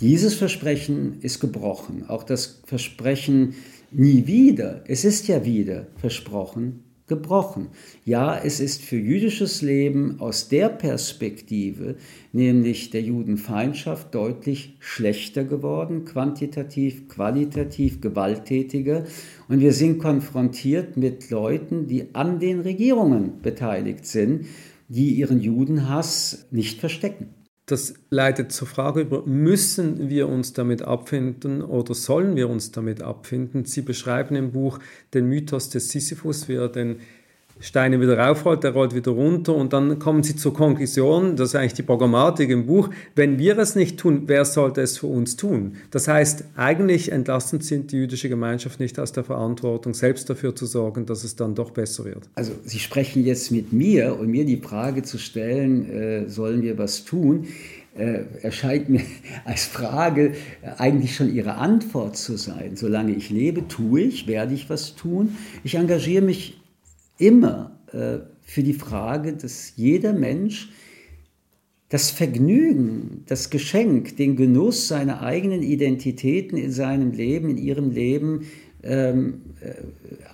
Dieses 0.00 0.34
Versprechen 0.34 1.18
ist 1.20 1.40
gebrochen. 1.40 2.04
Auch 2.08 2.22
das 2.22 2.60
Versprechen, 2.64 3.54
nie 3.90 4.26
wieder, 4.26 4.84
es 4.86 5.04
ist 5.04 5.28
ja 5.28 5.44
wieder 5.44 5.86
versprochen, 5.96 6.84
gebrochen. 7.08 7.68
Ja, 8.04 8.38
es 8.38 8.60
ist 8.60 8.82
für 8.82 8.98
jüdisches 8.98 9.62
Leben 9.62 10.20
aus 10.20 10.48
der 10.48 10.68
Perspektive, 10.68 11.96
nämlich 12.32 12.90
der 12.90 13.02
Judenfeindschaft, 13.02 14.14
deutlich 14.14 14.76
schlechter 14.78 15.44
geworden, 15.44 16.04
quantitativ, 16.04 17.08
qualitativ 17.08 18.00
gewalttätiger. 18.00 19.04
Und 19.48 19.60
wir 19.60 19.72
sind 19.72 19.98
konfrontiert 19.98 20.96
mit 20.96 21.30
Leuten, 21.30 21.86
die 21.86 22.14
an 22.14 22.38
den 22.38 22.60
Regierungen 22.60 23.40
beteiligt 23.40 24.06
sind, 24.06 24.46
die 24.88 25.14
ihren 25.14 25.40
Judenhass 25.40 26.46
nicht 26.50 26.78
verstecken. 26.78 27.37
Das 27.68 27.92
leitet 28.08 28.50
zur 28.50 28.66
Frage 28.66 29.02
über, 29.02 29.26
müssen 29.26 30.08
wir 30.08 30.26
uns 30.26 30.54
damit 30.54 30.80
abfinden 30.80 31.60
oder 31.60 31.92
sollen 31.92 32.34
wir 32.34 32.48
uns 32.48 32.72
damit 32.72 33.02
abfinden? 33.02 33.66
Sie 33.66 33.82
beschreiben 33.82 34.36
im 34.36 34.52
Buch 34.52 34.78
den 35.12 35.26
Mythos 35.26 35.68
des 35.68 35.90
Sisyphus, 35.90 36.48
wie 36.48 36.54
er 36.54 36.70
den 36.70 37.00
Steine 37.60 38.00
wieder 38.00 38.18
raufrollt, 38.18 38.62
der 38.62 38.72
rollt 38.72 38.94
wieder 38.94 39.12
runter 39.12 39.54
und 39.54 39.72
dann 39.72 39.98
kommen 39.98 40.22
sie 40.22 40.36
zur 40.36 40.54
Konklusion, 40.54 41.36
das 41.36 41.50
ist 41.50 41.54
eigentlich 41.54 41.74
die 41.74 41.82
Programmatik 41.82 42.50
im 42.50 42.66
Buch, 42.66 42.90
wenn 43.14 43.38
wir 43.38 43.58
es 43.58 43.74
nicht 43.74 43.98
tun, 43.98 44.24
wer 44.26 44.44
sollte 44.44 44.80
es 44.80 44.98
für 44.98 45.08
uns 45.08 45.36
tun? 45.36 45.76
Das 45.90 46.08
heißt, 46.08 46.44
eigentlich 46.56 47.10
entlassen 47.10 47.60
sie 47.60 47.80
die 47.80 47.96
jüdische 47.96 48.28
Gemeinschaft 48.28 48.80
nicht 48.80 48.98
aus 48.98 49.12
der 49.12 49.24
Verantwortung, 49.24 49.94
selbst 49.94 50.30
dafür 50.30 50.54
zu 50.54 50.66
sorgen, 50.66 51.06
dass 51.06 51.24
es 51.24 51.36
dann 51.36 51.54
doch 51.54 51.70
besser 51.70 52.04
wird. 52.04 52.28
Also 52.34 52.52
Sie 52.64 52.78
sprechen 52.78 53.24
jetzt 53.24 53.50
mit 53.50 53.72
mir 53.72 54.18
und 54.18 54.28
mir 54.28 54.44
die 54.44 54.58
Frage 54.58 55.02
zu 55.02 55.18
stellen, 55.18 55.90
äh, 55.90 56.28
sollen 56.28 56.62
wir 56.62 56.78
was 56.78 57.04
tun? 57.04 57.46
Äh, 57.96 58.26
erscheint 58.42 58.88
mir 58.88 59.00
als 59.44 59.64
Frage 59.64 60.34
eigentlich 60.76 61.16
schon 61.16 61.34
Ihre 61.34 61.54
Antwort 61.54 62.16
zu 62.16 62.36
sein. 62.36 62.76
Solange 62.76 63.12
ich 63.12 63.30
lebe, 63.30 63.66
tue 63.66 64.02
ich, 64.02 64.28
werde 64.28 64.54
ich 64.54 64.70
was 64.70 64.94
tun. 64.94 65.36
Ich 65.64 65.74
engagiere 65.74 66.24
mich 66.24 66.57
immer 67.18 67.78
äh, 67.92 68.18
für 68.42 68.62
die 68.62 68.74
Frage, 68.74 69.34
dass 69.34 69.74
jeder 69.76 70.12
Mensch 70.12 70.70
das 71.88 72.10
Vergnügen, 72.10 73.24
das 73.26 73.50
Geschenk, 73.50 74.16
den 74.16 74.36
Genuss 74.36 74.88
seiner 74.88 75.22
eigenen 75.22 75.62
Identitäten 75.62 76.58
in 76.58 76.70
seinem 76.70 77.12
Leben, 77.12 77.50
in 77.50 77.56
ihrem 77.56 77.90
Leben 77.90 78.46
ähm, 78.82 79.40
äh, 79.60 79.74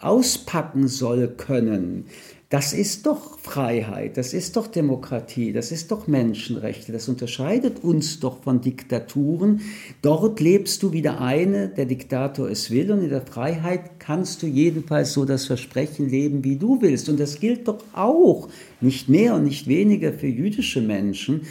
auspacken 0.00 0.88
soll 0.88 1.28
können. 1.28 2.06
Das 2.50 2.74
ist 2.74 3.06
doch 3.06 3.38
Freiheit, 3.38 4.18
das 4.18 4.34
ist 4.34 4.56
doch 4.56 4.66
Demokratie, 4.66 5.52
das 5.52 5.72
ist 5.72 5.90
doch 5.90 6.06
Menschenrechte, 6.06 6.92
das 6.92 7.08
unterscheidet 7.08 7.82
uns 7.82 8.20
doch 8.20 8.42
von 8.42 8.60
Diktaturen. 8.60 9.62
Dort 10.02 10.40
lebst 10.40 10.82
du 10.82 10.92
wie 10.92 11.00
der 11.00 11.22
eine, 11.22 11.68
der 11.68 11.86
Diktator 11.86 12.50
es 12.50 12.70
will, 12.70 12.92
und 12.92 13.02
in 13.02 13.08
der 13.08 13.22
Freiheit 13.22 13.98
kannst 13.98 14.42
du 14.42 14.46
jedenfalls 14.46 15.14
so 15.14 15.24
das 15.24 15.46
Versprechen 15.46 16.10
leben, 16.10 16.44
wie 16.44 16.56
du 16.56 16.82
willst. 16.82 17.08
Und 17.08 17.18
das 17.18 17.40
gilt 17.40 17.66
doch 17.66 17.82
auch, 17.94 18.48
nicht 18.80 19.08
mehr 19.08 19.34
und 19.34 19.44
nicht 19.44 19.66
weniger 19.66 20.12
für 20.12 20.26
jüdische 20.26 20.82
Menschen. 20.82 21.42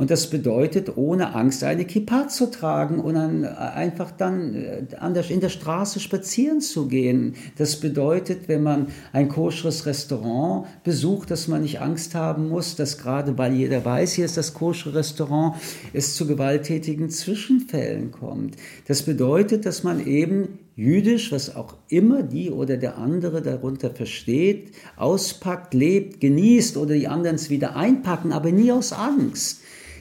Und 0.00 0.10
das 0.10 0.30
bedeutet, 0.30 0.96
ohne 0.96 1.34
Angst 1.34 1.62
eine 1.62 1.84
Kippa 1.84 2.26
zu 2.28 2.50
tragen 2.50 3.00
und 3.00 3.16
dann 3.16 3.44
einfach 3.44 4.10
dann 4.10 4.54
äh, 4.54 4.82
der, 4.86 5.30
in 5.30 5.40
der 5.40 5.50
Straße 5.50 6.00
spazieren 6.00 6.62
zu 6.62 6.88
gehen. 6.88 7.34
Das 7.58 7.76
bedeutet, 7.76 8.48
wenn 8.48 8.62
man 8.62 8.86
ein 9.12 9.28
koscheres 9.28 9.84
Restaurant 9.84 10.66
besucht, 10.84 11.30
dass 11.30 11.48
man 11.48 11.60
nicht 11.60 11.82
Angst 11.82 12.14
haben 12.14 12.48
muss, 12.48 12.76
dass 12.76 12.96
gerade 12.96 13.36
weil 13.36 13.52
jeder 13.52 13.84
weiß, 13.84 14.14
hier 14.14 14.24
ist 14.24 14.38
das 14.38 14.54
koschere 14.54 14.94
Restaurant, 14.94 15.56
es 15.92 16.14
zu 16.14 16.26
gewalttätigen 16.26 17.10
Zwischenfällen 17.10 18.10
kommt. 18.10 18.56
Das 18.88 19.02
bedeutet, 19.02 19.66
dass 19.66 19.82
man 19.84 20.06
eben 20.06 20.60
jüdisch, 20.76 21.30
was 21.30 21.54
auch 21.54 21.76
immer 21.88 22.22
die 22.22 22.50
oder 22.50 22.78
der 22.78 22.96
andere 22.96 23.42
darunter 23.42 23.90
versteht, 23.90 24.72
auspackt, 24.96 25.74
lebt, 25.74 26.22
genießt 26.22 26.78
oder 26.78 26.94
die 26.94 27.06
anderen 27.06 27.36
es 27.36 27.50
wieder 27.50 27.76
einpacken, 27.76 28.32
aber 28.32 28.50
nie 28.50 28.72
aus 28.72 28.94
Angst. 28.94 29.60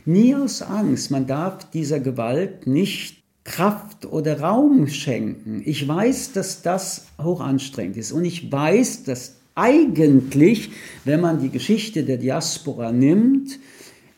Nie 0.09 0.33
aus 0.33 0.63
Angst. 0.63 1.11
Man 1.11 1.27
darf 1.27 1.69
dieser 1.69 1.99
Gewalt 1.99 2.65
nicht 2.65 3.21
Kraft 3.43 4.07
oder 4.07 4.39
Raum 4.39 4.87
schenken. 4.87 5.61
Ich 5.65 5.87
weiß, 5.87 6.31
dass 6.31 6.63
das 6.63 7.05
hoch 7.21 7.41
anstrengend 7.41 7.95
ist. 7.95 8.11
Und 8.11 8.25
ich 8.25 8.51
weiß, 8.51 9.03
dass 9.03 9.35
eigentlich, 9.53 10.71
wenn 11.05 11.21
man 11.21 11.39
die 11.39 11.49
Geschichte 11.49 12.03
der 12.05 12.17
Diaspora 12.17 12.91
nimmt, 12.91 13.59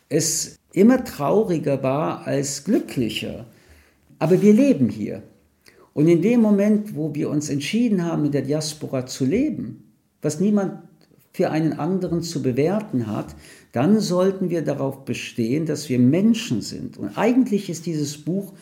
es 0.07 0.55
immer 0.71 1.03
trauriger 1.03 1.83
war 1.83 2.25
als 2.25 2.63
glücklicher. 2.63 3.45
Aber 4.17 4.41
wir 4.41 4.53
leben 4.53 4.87
hier. 4.87 5.23
Und 5.91 6.07
in 6.07 6.21
dem 6.21 6.39
Moment, 6.39 6.95
wo 6.95 7.13
wir 7.13 7.29
uns 7.29 7.49
entschieden 7.49 8.05
haben, 8.05 8.23
in 8.23 8.31
der 8.31 8.43
Diaspora 8.43 9.07
zu 9.07 9.25
leben, 9.25 9.91
was 10.21 10.39
niemand 10.39 10.83
für 11.33 11.49
einen 11.49 11.73
anderen 11.73 12.21
zu 12.21 12.41
bewerten 12.41 13.07
hat, 13.07 13.35
dann 13.71 13.99
sollten 13.99 14.49
wir 14.49 14.63
darauf 14.63 15.05
bestehen, 15.05 15.65
dass 15.65 15.89
wir 15.89 15.99
Menschen 15.99 16.61
sind. 16.61 16.97
Und 16.97 17.17
eigentlich 17.17 17.69
ist 17.69 17.85
dieses 17.85 18.17
Buch 18.17 18.53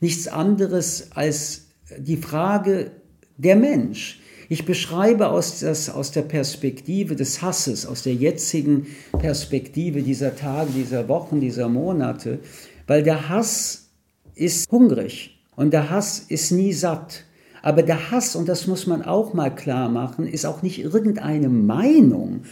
nichts 0.00 0.28
anderes 0.28 1.10
als 1.14 1.68
die 1.96 2.16
Frage 2.16 2.90
der 3.36 3.56
Mensch. 3.56 4.20
Ich 4.50 4.64
beschreibe 4.64 5.28
aus, 5.28 5.60
das, 5.60 5.90
aus 5.90 6.10
der 6.10 6.22
Perspektive 6.22 7.16
des 7.16 7.42
Hasses, 7.42 7.86
aus 7.86 8.02
der 8.02 8.14
jetzigen 8.14 8.86
Perspektive 9.18 10.02
dieser 10.02 10.36
Tage, 10.36 10.70
dieser 10.74 11.08
Wochen, 11.08 11.40
dieser 11.40 11.68
Monate, 11.68 12.38
weil 12.86 13.02
der 13.02 13.28
Hass 13.28 13.90
ist 14.34 14.70
hungrig 14.70 15.38
und 15.54 15.72
der 15.72 15.90
Hass 15.90 16.20
ist 16.28 16.50
nie 16.50 16.72
satt. 16.72 17.24
Aber 17.62 17.82
der 17.82 18.10
Hass, 18.10 18.36
und 18.36 18.48
das 18.48 18.66
muss 18.66 18.86
man 18.86 19.02
auch 19.02 19.34
mal 19.34 19.54
klar 19.54 19.90
machen, 19.90 20.26
ist 20.26 20.46
auch 20.46 20.62
nicht 20.62 20.78
irgendeine 20.78 21.48
Meinung, 21.48 22.44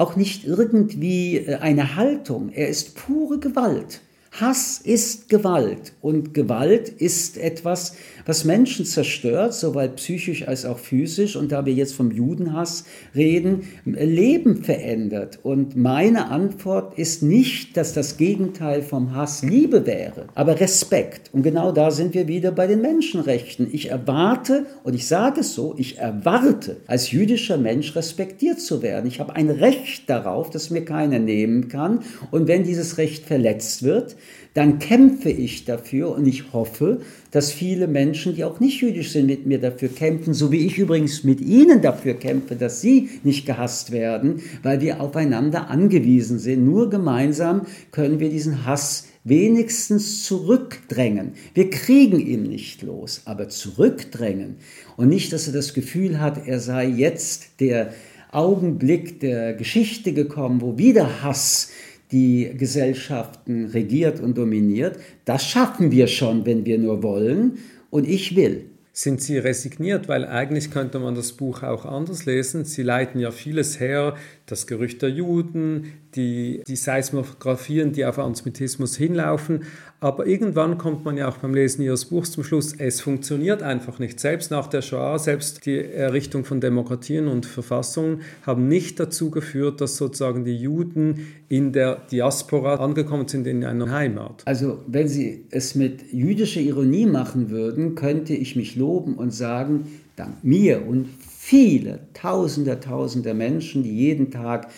auch 0.00 0.16
nicht 0.16 0.46
irgendwie 0.46 1.36
äh, 1.36 1.56
eine 1.56 1.96
Haltung. 1.96 2.50
Er 2.50 2.68
ist 2.68 2.96
pure 2.96 3.38
Gewalt. 3.38 4.00
Hass 4.32 4.80
ist 4.82 5.28
Gewalt 5.28 5.92
und 6.00 6.34
Gewalt 6.34 6.88
ist 6.88 7.36
etwas, 7.36 7.96
was 8.26 8.44
Menschen 8.44 8.86
zerstört, 8.86 9.54
sowohl 9.54 9.88
psychisch 9.88 10.46
als 10.46 10.64
auch 10.64 10.78
physisch. 10.78 11.34
Und 11.34 11.50
da 11.50 11.66
wir 11.66 11.72
jetzt 11.72 11.94
vom 11.94 12.12
Judenhass 12.12 12.84
reden, 13.14 13.64
Leben 13.84 14.62
verändert. 14.62 15.40
Und 15.42 15.76
meine 15.76 16.30
Antwort 16.30 16.96
ist 16.96 17.22
nicht, 17.22 17.76
dass 17.76 17.92
das 17.92 18.16
Gegenteil 18.18 18.82
vom 18.82 19.14
Hass 19.14 19.42
Liebe 19.42 19.84
wäre, 19.84 20.26
aber 20.34 20.60
Respekt. 20.60 21.30
Und 21.32 21.42
genau 21.42 21.72
da 21.72 21.90
sind 21.90 22.14
wir 22.14 22.28
wieder 22.28 22.52
bei 22.52 22.68
den 22.68 22.82
Menschenrechten. 22.82 23.68
Ich 23.72 23.90
erwarte, 23.90 24.66
und 24.84 24.94
ich 24.94 25.08
sage 25.08 25.40
es 25.40 25.54
so, 25.54 25.74
ich 25.76 25.98
erwarte, 25.98 26.76
als 26.86 27.10
jüdischer 27.10 27.58
Mensch 27.58 27.96
respektiert 27.96 28.60
zu 28.60 28.80
werden. 28.80 29.06
Ich 29.06 29.18
habe 29.18 29.34
ein 29.34 29.50
Recht 29.50 30.08
darauf, 30.08 30.50
das 30.50 30.70
mir 30.70 30.84
keiner 30.84 31.18
nehmen 31.18 31.68
kann. 31.68 32.04
Und 32.30 32.46
wenn 32.46 32.62
dieses 32.62 32.96
Recht 32.96 33.26
verletzt 33.26 33.82
wird, 33.82 34.16
dann 34.54 34.78
kämpfe 34.78 35.30
ich 35.30 35.64
dafür 35.64 36.10
und 36.10 36.26
ich 36.26 36.52
hoffe, 36.52 37.00
dass 37.30 37.52
viele 37.52 37.86
Menschen, 37.86 38.34
die 38.34 38.44
auch 38.44 38.58
nicht 38.58 38.80
jüdisch 38.80 39.12
sind, 39.12 39.26
mit 39.26 39.46
mir 39.46 39.60
dafür 39.60 39.88
kämpfen, 39.88 40.34
so 40.34 40.50
wie 40.50 40.66
ich 40.66 40.78
übrigens 40.78 41.22
mit 41.22 41.40
ihnen 41.40 41.82
dafür 41.82 42.14
kämpfe, 42.14 42.56
dass 42.56 42.80
sie 42.80 43.10
nicht 43.22 43.46
gehasst 43.46 43.92
werden, 43.92 44.42
weil 44.62 44.80
wir 44.80 45.00
aufeinander 45.00 45.68
angewiesen 45.70 46.38
sind. 46.38 46.64
Nur 46.64 46.90
gemeinsam 46.90 47.66
können 47.92 48.18
wir 48.18 48.30
diesen 48.30 48.66
Hass 48.66 49.06
wenigstens 49.22 50.24
zurückdrängen. 50.24 51.32
Wir 51.54 51.70
kriegen 51.70 52.18
ihn 52.18 52.44
nicht 52.44 52.82
los, 52.82 53.22
aber 53.26 53.48
zurückdrängen. 53.48 54.56
Und 54.96 55.08
nicht, 55.08 55.32
dass 55.32 55.46
er 55.46 55.52
das 55.52 55.74
Gefühl 55.74 56.20
hat, 56.20 56.46
er 56.46 56.58
sei 56.58 56.86
jetzt 56.86 57.60
der 57.60 57.92
Augenblick 58.32 59.20
der 59.20 59.54
Geschichte 59.54 60.12
gekommen, 60.12 60.60
wo 60.60 60.78
wieder 60.78 61.22
Hass 61.22 61.70
die 62.12 62.52
Gesellschaften 62.56 63.66
regiert 63.66 64.20
und 64.20 64.36
dominiert. 64.36 64.98
Das 65.24 65.44
schaffen 65.44 65.90
wir 65.92 66.06
schon, 66.06 66.46
wenn 66.46 66.64
wir 66.64 66.78
nur 66.78 67.02
wollen. 67.02 67.58
Und 67.90 68.08
ich 68.08 68.36
will. 68.36 68.66
Sind 68.92 69.22
Sie 69.22 69.38
resigniert? 69.38 70.08
Weil 70.08 70.26
eigentlich 70.26 70.70
könnte 70.70 70.98
man 70.98 71.14
das 71.14 71.32
Buch 71.32 71.62
auch 71.62 71.86
anders 71.86 72.26
lesen. 72.26 72.64
Sie 72.64 72.82
leiten 72.82 73.20
ja 73.20 73.30
vieles 73.30 73.78
her, 73.78 74.16
das 74.50 74.66
Gerücht 74.66 75.02
der 75.02 75.10
Juden, 75.10 75.92
die, 76.14 76.62
die 76.66 76.76
Seismographien, 76.76 77.92
die 77.92 78.04
auf 78.04 78.18
Antisemitismus 78.18 78.96
hinlaufen. 78.96 79.64
Aber 80.00 80.26
irgendwann 80.26 80.78
kommt 80.78 81.04
man 81.04 81.16
ja 81.16 81.28
auch 81.28 81.36
beim 81.36 81.54
Lesen 81.54 81.82
Ihres 81.82 82.06
Buchs 82.06 82.32
zum 82.32 82.42
Schluss, 82.42 82.74
es 82.76 83.00
funktioniert 83.00 83.62
einfach 83.62 83.98
nicht. 83.98 84.18
Selbst 84.18 84.50
nach 84.50 84.66
der 84.66 84.82
Shoah, 84.82 85.18
selbst 85.18 85.66
die 85.66 85.78
Errichtung 85.78 86.44
von 86.44 86.60
Demokratien 86.60 87.28
und 87.28 87.46
Verfassungen 87.46 88.22
haben 88.46 88.66
nicht 88.66 88.98
dazu 88.98 89.30
geführt, 89.30 89.80
dass 89.80 89.96
sozusagen 89.96 90.44
die 90.44 90.56
Juden 90.56 91.26
in 91.48 91.72
der 91.72 91.96
Diaspora 92.10 92.76
angekommen 92.76 93.28
sind 93.28 93.46
in 93.46 93.64
einer 93.64 93.90
Heimat. 93.90 94.42
Also 94.46 94.78
wenn 94.86 95.06
Sie 95.06 95.44
es 95.50 95.74
mit 95.74 96.12
jüdischer 96.12 96.60
Ironie 96.60 97.06
machen 97.06 97.50
würden, 97.50 97.94
könnte 97.94 98.34
ich 98.34 98.56
mich 98.56 98.76
loben 98.76 99.14
und 99.14 99.32
sagen, 99.32 99.86
dank 100.20 100.44
mir 100.44 100.86
und 100.86 101.08
viele 101.28 102.00
Tausende, 102.12 102.78
Tausende 102.78 103.34
Menschen, 103.34 103.82
die 103.82 103.96
jeden 103.96 104.30
Tag 104.30 104.68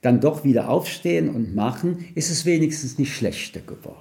dann 0.00 0.20
doch 0.20 0.44
wieder 0.44 0.68
aufstehen 0.68 1.28
und 1.28 1.54
machen, 1.54 2.04
ist 2.14 2.30
es 2.30 2.44
wenigstens 2.44 2.98
nicht 2.98 3.14
schlechter 3.14 3.60
geworden. 3.60 3.98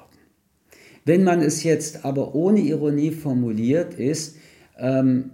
Wenn 1.06 1.24
man 1.24 1.42
es 1.42 1.64
jetzt 1.64 2.06
aber 2.06 2.36
ohne 2.36 2.60
Ironie 2.60 3.12
formuliert, 3.12 3.96
ist, 3.96 4.38
ähm, 4.78 5.32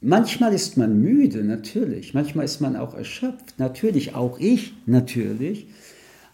manchmal 0.00 0.54
ist 0.54 0.76
man 0.76 1.00
müde, 1.00 1.42
natürlich, 1.42 2.14
manchmal 2.14 2.44
ist 2.44 2.60
man 2.60 2.76
auch 2.76 2.94
erschöpft, 2.94 3.58
natürlich, 3.58 4.14
auch 4.14 4.38
ich, 4.38 4.74
natürlich, 4.86 5.66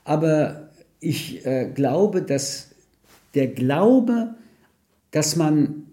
aber 0.05 0.71
ich 1.01 1.47
äh, 1.47 1.71
glaube, 1.75 2.23
dass 2.23 2.71
der 3.35 3.49
Glaube, 3.49 4.35
dass 5.11 5.37
man 5.37 5.86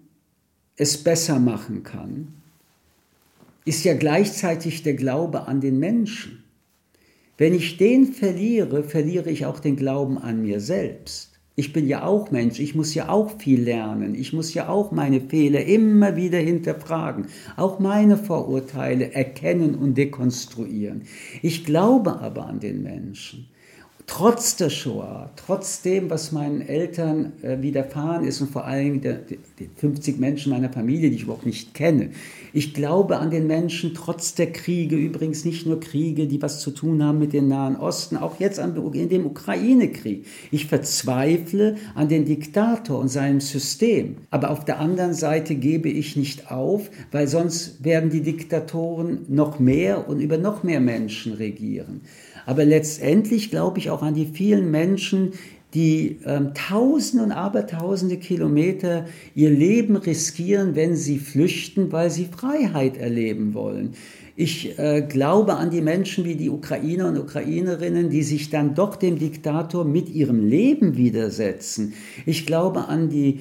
es 0.76 1.02
besser 1.02 1.38
machen 1.38 1.82
kann, 1.82 2.28
ist 3.64 3.84
ja 3.84 3.94
gleichzeitig 3.94 4.82
der 4.82 4.94
Glaube 4.94 5.46
an 5.46 5.60
den 5.60 5.78
Menschen. 5.78 6.44
Wenn 7.38 7.54
ich 7.54 7.76
den 7.76 8.12
verliere, 8.12 8.84
verliere 8.84 9.30
ich 9.30 9.46
auch 9.46 9.58
den 9.58 9.76
Glauben 9.76 10.18
an 10.18 10.42
mir 10.42 10.60
selbst. 10.60 11.32
Ich 11.56 11.72
bin 11.72 11.86
ja 11.86 12.04
auch 12.04 12.32
Mensch, 12.32 12.58
ich 12.58 12.74
muss 12.74 12.94
ja 12.94 13.08
auch 13.08 13.40
viel 13.40 13.62
lernen, 13.62 14.16
ich 14.16 14.32
muss 14.32 14.54
ja 14.54 14.68
auch 14.68 14.90
meine 14.90 15.20
Fehler 15.20 15.64
immer 15.64 16.16
wieder 16.16 16.38
hinterfragen, 16.38 17.26
auch 17.56 17.78
meine 17.78 18.16
Vorurteile 18.16 19.12
erkennen 19.12 19.76
und 19.76 19.96
dekonstruieren. 19.96 21.02
Ich 21.42 21.64
glaube 21.64 22.18
aber 22.20 22.46
an 22.46 22.58
den 22.58 22.82
Menschen 22.82 23.48
trotz 24.06 24.56
der 24.56 24.70
Shoah, 24.70 25.30
trotz 25.36 25.82
dem, 25.82 26.10
was 26.10 26.30
meinen 26.30 26.60
Eltern 26.60 27.32
äh, 27.42 27.60
widerfahren 27.62 28.24
ist 28.24 28.40
und 28.40 28.50
vor 28.50 28.64
allem 28.64 29.00
der, 29.00 29.20
die 29.58 29.70
50 29.76 30.18
Menschen 30.18 30.50
meiner 30.50 30.70
Familie, 30.70 31.10
die 31.10 31.16
ich 31.16 31.22
überhaupt 31.22 31.46
nicht 31.46 31.74
kenne. 31.74 32.10
Ich 32.52 32.74
glaube 32.74 33.18
an 33.18 33.30
den 33.30 33.46
Menschen 33.46 33.94
trotz 33.94 34.34
der 34.34 34.52
Kriege, 34.52 34.96
übrigens 34.96 35.44
nicht 35.44 35.66
nur 35.66 35.80
Kriege, 35.80 36.26
die 36.26 36.42
was 36.42 36.60
zu 36.60 36.70
tun 36.70 37.02
haben 37.02 37.18
mit 37.18 37.32
dem 37.32 37.48
Nahen 37.48 37.76
Osten, 37.76 38.16
auch 38.16 38.38
jetzt 38.38 38.60
an, 38.60 38.76
in 38.92 39.08
dem 39.08 39.26
Ukraine-Krieg. 39.26 40.26
Ich 40.50 40.66
verzweifle 40.66 41.76
an 41.94 42.08
den 42.08 42.26
Diktator 42.26 42.98
und 42.98 43.08
seinem 43.08 43.40
System. 43.40 44.16
Aber 44.30 44.50
auf 44.50 44.64
der 44.64 44.80
anderen 44.80 45.14
Seite 45.14 45.54
gebe 45.54 45.88
ich 45.88 46.16
nicht 46.16 46.50
auf, 46.50 46.90
weil 47.10 47.26
sonst 47.26 47.82
werden 47.84 48.10
die 48.10 48.22
Diktatoren 48.22 49.24
noch 49.28 49.58
mehr 49.58 50.08
und 50.08 50.20
über 50.20 50.36
noch 50.36 50.62
mehr 50.62 50.80
Menschen 50.80 51.32
regieren. 51.32 52.02
Aber 52.46 52.64
letztendlich 52.64 53.50
glaube 53.50 53.78
ich 53.78 53.90
auch 53.90 53.93
an 54.02 54.14
die 54.14 54.26
vielen 54.26 54.70
Menschen, 54.70 55.32
die 55.74 56.20
ähm, 56.24 56.54
Tausende 56.54 57.24
und 57.24 57.32
Abertausende 57.32 58.16
Kilometer 58.16 59.06
ihr 59.34 59.50
Leben 59.50 59.96
riskieren, 59.96 60.76
wenn 60.76 60.94
sie 60.94 61.18
flüchten, 61.18 61.90
weil 61.90 62.10
sie 62.10 62.26
Freiheit 62.26 62.96
erleben 62.96 63.54
wollen. 63.54 63.94
Ich 64.36 64.80
äh, 64.80 65.02
glaube 65.02 65.54
an 65.54 65.70
die 65.70 65.80
Menschen 65.80 66.24
wie 66.24 66.34
die 66.34 66.50
Ukrainer 66.50 67.06
und 67.06 67.18
Ukrainerinnen, 67.18 68.10
die 68.10 68.24
sich 68.24 68.50
dann 68.50 68.74
doch 68.74 68.96
dem 68.96 69.16
Diktator 69.16 69.84
mit 69.84 70.08
ihrem 70.08 70.44
Leben 70.44 70.96
widersetzen. 70.96 71.92
Ich 72.26 72.44
glaube 72.44 72.88
an 72.88 73.08
die 73.08 73.38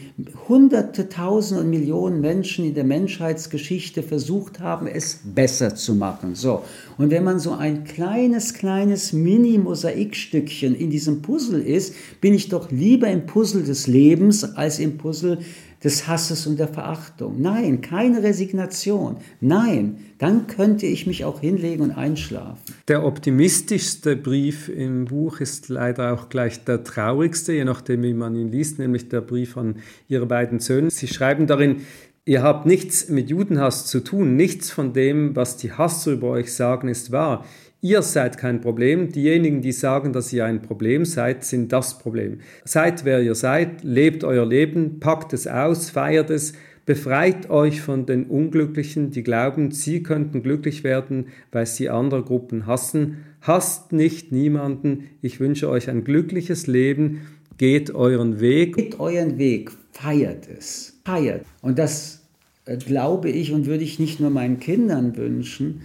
Hunderte, 0.47 1.10
Tausende 1.10 1.63
und 1.63 1.71
Millionen 1.71 2.21
Menschen 2.21 2.65
in 2.65 2.75
der 2.75 2.84
Menschheitsgeschichte 2.84 4.03
versucht 4.03 4.60
haben, 4.60 4.86
es 4.86 5.21
besser 5.23 5.73
zu 5.73 5.95
machen. 5.95 6.36
So. 6.36 6.62
Und 6.99 7.10
wenn 7.10 7.23
man 7.23 7.39
so 7.39 7.53
ein 7.53 7.86
kleines, 7.86 8.53
kleines 8.53 9.13
Mini-Mosaikstückchen 9.13 10.75
in 10.75 10.91
diesem 10.91 11.23
Puzzle 11.23 11.63
ist, 11.63 11.95
bin 12.21 12.36
ich 12.36 12.49
doch 12.49 12.69
lieber 12.69 13.08
im 13.08 13.25
Puzzle 13.25 13.63
des 13.63 13.88
Lebens 13.88 14.43
als 14.43 14.77
im 14.77 14.99
Puzzle 14.99 15.39
des 15.84 16.08
Hasses 16.08 16.48
und 16.48 16.60
der 16.60 16.67
Verachtung. 16.67 17.41
Nein, 17.41 17.82
keine 17.82 18.24
Resignation. 18.24 19.17
Nein, 19.41 19.98
dann 20.17 20.48
könnte 20.48 20.86
ich 20.86 21.06
mich 21.06 21.26
auch 21.26 21.41
hinlegen 21.41 21.84
und 21.84 21.91
einschlafen. 21.91 22.74
Der 22.88 23.06
optimistischste 23.06 24.15
Brief 24.15 24.69
im 24.69 25.06
Buch 25.06 25.39
ist 25.39 25.69
leider 25.69 26.13
auch 26.13 26.30
gleich 26.30 26.63
der 26.63 26.84
traurigste, 26.84 27.54
je 27.54 27.65
nachdem, 27.65 28.04
wie 28.04 28.13
man 28.13 28.36
ihn 28.36 28.52
liest, 28.52 28.80
nämlich 28.80 29.10
der 29.10 29.22
Brief 29.22 29.58
an 29.58 29.78
Ihre 30.08 30.26
beiden 30.26 30.60
Söhne. 30.60 30.89
Sie 30.89 31.08
schreiben 31.08 31.48
darin, 31.48 31.82
Ihr 32.26 32.41
habt 32.41 32.65
nichts 32.65 33.10
mit 33.10 33.30
Judenhass 33.30 33.86
zu 33.88 34.00
tun, 34.00 34.38
nichts 34.38 34.72
von 34.72 34.93
dem, 34.93 35.36
was 35.36 35.58
die 35.58 35.74
Hasser 35.74 36.13
über 36.13 36.30
euch 36.30 36.54
sagen, 36.54 36.88
ist 36.88 37.12
wahr. 37.12 37.43
Ihr 37.84 38.02
seid 38.02 38.38
kein 38.38 38.62
Problem. 38.62 39.12
Diejenigen, 39.12 39.62
die 39.62 39.74
sagen, 39.74 40.13
dass 40.13 40.32
ihr 40.32 40.46
ein 40.46 40.62
Problem 40.62 41.04
seid, 41.04 41.43
sind 41.43 41.74
das 41.74 42.00
Problem. 42.00 42.39
Seid 42.63 43.04
wer 43.04 43.22
ihr 43.22 43.36
seid, 43.36 43.84
lebt 43.84 44.24
euer 44.24 44.46
Leben, 44.46 45.02
packt 45.02 45.34
es 45.34 45.48
aus, 45.48 45.89
feiert 45.89 46.30
es, 46.30 46.54
befreit 46.86 47.50
euch 47.50 47.82
von 47.82 48.06
den 48.06 48.28
Unglücklichen, 48.28 49.12
die 49.12 49.22
glauben, 49.22 49.72
sie 49.72 50.02
könnten 50.02 50.43
glücklich 50.43 50.86
werden, 50.86 51.26
weil 51.52 51.65
sie 51.65 51.89
andere 51.89 52.24
Gruppen 52.24 52.67
hassen. 52.67 53.26
Hasst 53.41 53.91
nicht 53.91 54.32
niemanden. 54.32 55.10
Ich 55.22 55.41
wünsche 55.41 55.67
euch 55.67 55.89
ein 55.89 56.06
glückliches 56.06 56.67
Leben. 56.67 57.28
Geht 57.58 57.93
euren 57.93 58.39
Weg. 58.39 58.78
Geht 58.78 59.02
euren 59.02 59.38
Weg. 59.38 59.72
Feiert 59.91 60.48
es. 60.48 61.02
Feiert. 61.04 61.46
Und 61.62 61.78
das 61.80 62.22
äh, 62.63 62.78
glaube 62.78 63.30
ich 63.30 63.52
und 63.52 63.65
würde 63.65 63.84
ich 63.84 64.00
nicht 64.00 64.22
nur 64.22 64.30
meinen 64.30 64.62
Kindern 64.62 65.17
wünschen, 65.17 65.82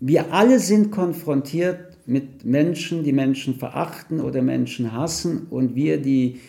wir 0.00 0.32
alle 0.32 0.58
sind 0.58 0.90
konfrontiert 0.90 1.98
mit 2.06 2.44
Menschen, 2.44 3.04
die 3.04 3.12
Menschen 3.12 3.54
verachten 3.54 4.20
oder 4.20 4.42
Menschen 4.42 4.92
hassen 4.92 5.46
und 5.50 5.74
wir, 5.74 6.00
die 6.00 6.40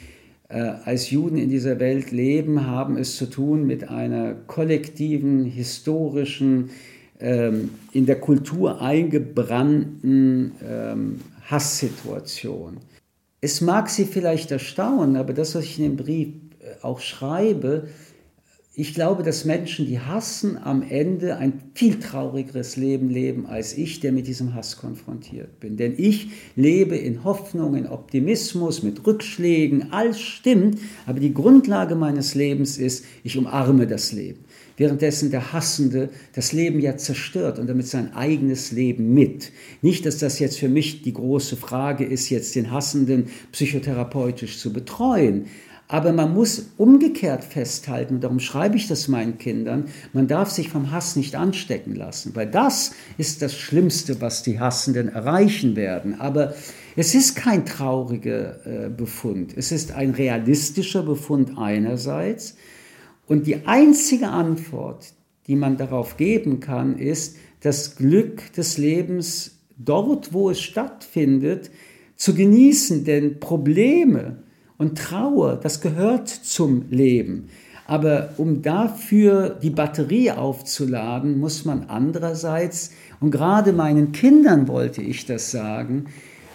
äh, 0.48 0.60
als 0.86 1.12
Juden 1.12 1.38
in 1.38 1.50
dieser 1.50 1.80
Welt 1.80 2.12
leben, 2.12 2.66
haben 2.66 2.98
es 2.98 3.18
zu 3.18 3.26
tun 3.26 3.68
mit 3.68 3.90
einer 3.90 4.34
kollektiven, 4.34 5.46
historischen, 5.46 6.70
ähm, 7.20 7.72
in 7.92 8.06
der 8.06 8.20
Kultur 8.20 8.82
eingebrannten 8.82 10.54
ähm, 10.68 11.20
Hasssituation. 11.46 12.78
Es 13.42 13.62
mag 13.62 13.90
Sie 13.90 14.06
vielleicht 14.06 14.52
erstaunen, 14.52 15.16
aber 15.16 15.34
das, 15.34 15.56
was 15.56 15.66
ich 15.66 15.78
in 15.78 15.86
dem 15.86 15.98
Brief 15.98 16.30
äh, 16.60 16.84
auch 16.84 17.00
schreibe, 17.00 17.88
ich 18.82 18.96
glaube, 18.96 19.22
dass 19.22 19.46
Menschen, 19.46 19.86
die 19.86 20.00
hassen, 20.00 20.58
am 20.58 20.82
Ende 20.82 21.38
ein 21.38 21.54
viel 21.76 22.00
traurigeres 22.00 22.78
Leben 22.78 23.12
leben 23.12 23.46
als 23.46 23.78
ich, 23.78 24.00
der 24.00 24.12
mit 24.12 24.26
diesem 24.26 24.56
Hass 24.56 24.78
konfrontiert 24.78 25.60
bin. 25.60 25.78
Denn 25.78 25.94
ich 25.98 26.30
lebe 26.56 26.96
in 26.96 27.24
Hoffnung, 27.24 27.76
in 27.76 27.86
Optimismus, 27.86 28.82
mit 28.82 29.06
Rückschlägen, 29.06 29.92
alles 29.94 30.20
stimmt, 30.20 30.80
aber 31.06 31.20
die 31.20 31.32
Grundlage 31.32 31.94
meines 31.94 32.34
Lebens 32.34 32.80
ist, 32.80 33.06
ich 33.24 33.38
umarme 33.38 33.86
das 33.86 34.14
Leben. 34.14 34.40
Währenddessen 34.78 35.30
der 35.30 35.54
Hassende 35.54 36.10
das 36.34 36.52
Leben 36.52 36.80
ja 36.80 36.98
zerstört 36.98 37.60
und 37.60 37.68
damit 37.68 37.86
sein 37.86 38.16
eigenes 38.16 38.72
Leben 38.72 39.14
mit. 39.14 39.52
Nicht, 39.84 40.08
dass 40.08 40.18
das 40.18 40.40
jetzt 40.40 40.58
für 40.58 40.70
mich 40.70 41.04
die 41.04 41.14
große 41.14 41.56
Frage 41.56 42.04
ist, 42.04 42.32
jetzt 42.32 42.56
den 42.56 42.72
Hassenden 42.72 43.28
psychotherapeutisch 43.52 44.58
zu 44.58 44.74
betreuen, 44.74 45.46
Aber 45.92 46.14
man 46.14 46.34
muss 46.34 46.68
umgekehrt 46.78 47.44
festhalten, 47.44 48.22
darum 48.22 48.40
schreibe 48.40 48.78
ich 48.78 48.88
das 48.88 49.10
meinen 49.10 49.38
Kindern, 49.38 49.90
man 50.14 50.26
darf 50.26 50.50
sich 50.50 50.70
vom 50.70 50.90
Hass 50.90 51.18
nicht 51.18 51.36
anstecken 51.36 51.96
lassen, 51.96 52.34
weil 52.34 52.50
das 52.50 52.94
ist 53.18 53.42
das 53.42 53.54
Schlimmste, 53.54 54.22
was 54.22 54.42
die 54.42 54.58
Hassenden 54.58 55.10
erreichen 55.10 55.76
werden. 55.76 56.18
Aber 56.18 56.54
es 56.96 57.14
ist 57.14 57.36
kein 57.36 57.66
trauriger 57.66 58.66
äh, 58.66 58.90
Befund, 58.90 59.52
es 59.58 59.74
ist 59.74 59.92
ein 59.92 60.12
realistischer 60.12 61.04
Befund 61.04 61.58
einerseits. 61.58 62.56
Und 63.28 63.46
die 63.46 63.68
einzige 63.68 64.30
Antwort, 64.30 65.12
die 65.48 65.58
man 65.58 65.76
darauf 65.76 66.16
geben 66.16 66.62
kann, 66.62 66.98
ist, 66.98 67.36
das 67.60 67.98
Glück 67.98 68.54
des 68.54 68.78
Lebens 68.78 69.58
dort, 69.78 70.32
wo 70.32 70.52
es 70.52 70.62
stattfindet, 70.62 71.70
zu 72.16 72.34
genießen, 72.34 73.04
denn 73.04 73.42
Probleme, 73.42 74.38
und 74.82 74.98
Trauer, 74.98 75.58
das 75.58 75.80
gehört 75.80 76.28
zum 76.28 76.90
Leben. 76.90 77.50
Aber 77.86 78.30
um 78.38 78.64
dafür 78.64 79.50
die 79.62 79.70
Batterie 79.70 80.32
aufzuladen, 80.32 81.40
muss 81.40 81.66
man 81.66 81.86
andererseits, 81.88 82.90
und 83.20 83.30
gerade 83.30 83.74
meinen 83.74 84.12
Kindern 84.12 84.68
wollte 84.68 85.04
ich 85.04 85.28
das 85.28 85.52
sagen, 85.52 86.06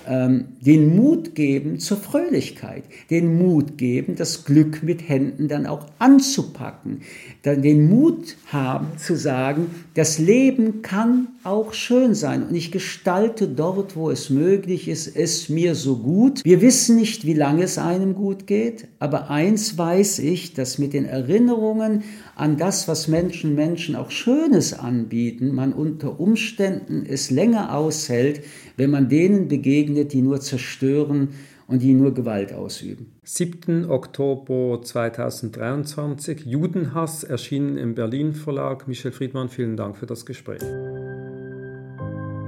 den 0.09 0.97
Mut 0.97 1.35
geben 1.35 1.81
zur 1.81 1.97
Fröhlichkeit, 1.97 2.85
den 3.11 3.39
Mut 3.39 3.77
geben, 3.77 4.15
das 4.15 4.45
Glück 4.45 4.83
mit 4.83 5.09
Händen 5.09 5.49
dann 5.49 5.67
auch 5.67 5.87
anzupacken, 5.99 7.01
dann 7.43 7.63
den 7.63 7.89
Mut 7.89 8.37
haben 8.47 8.87
zu 8.99 9.17
sagen, 9.17 9.67
das 9.95 10.19
Leben 10.19 10.83
kann 10.83 11.29
auch 11.43 11.73
schön 11.73 12.15
sein 12.15 12.45
und 12.45 12.55
ich 12.55 12.73
gestalte 12.73 13.47
dort, 13.49 13.97
wo 13.97 14.11
es 14.11 14.31
möglich 14.31 14.89
ist, 14.89 15.17
es 15.17 15.49
mir 15.49 15.75
so 15.75 15.97
gut. 15.99 16.45
Wir 16.45 16.61
wissen 16.61 16.97
nicht, 16.97 17.25
wie 17.25 17.35
lange 17.35 17.63
es 17.63 17.79
einem 17.79 18.15
gut 18.15 18.47
geht, 18.47 18.89
aber 18.99 19.31
eins 19.31 19.79
weiß 19.79 20.19
ich, 20.21 20.55
dass 20.55 20.79
mit 20.79 20.93
den 20.93 21.05
Erinnerungen 21.05 22.03
an 22.35 22.57
das, 22.57 22.89
was 22.89 23.09
Menschen 23.09 23.55
Menschen 23.55 23.97
auch 23.97 24.11
Schönes 24.11 24.73
anbieten, 24.73 25.55
man 25.55 25.73
unter 25.73 26.21
Umständen 26.21 27.07
es 27.09 27.31
länger 27.31 27.75
aushält, 27.75 28.43
wenn 28.77 28.91
man 28.91 29.09
denen 29.09 29.49
begegnet, 29.49 29.96
die 30.05 30.23
nur 30.23 30.41
zerstören 30.41 31.31
und 31.67 31.83
die 31.83 31.95
nur 31.95 32.15
Gewalt 32.15 32.53
ausüben. 32.53 33.13
7. 33.25 33.91
Oktober 33.91 34.81
2023, 34.83 36.47
Judenhass, 36.47 37.25
erschienen 37.25 37.77
im 37.77 37.95
Berlin 37.95 38.35
Verlag. 38.35 38.87
Michel 38.87 39.13
Friedmann, 39.13 39.49
vielen 39.49 39.77
Dank 39.77 39.97
für 39.97 40.07
das 40.07 40.27
Gespräch. 40.27 40.61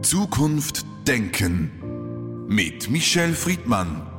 Zukunft 0.03 0.87
denken 1.07 1.71
mit 2.49 2.91
Michel 2.91 3.33
Friedmann. 3.33 4.18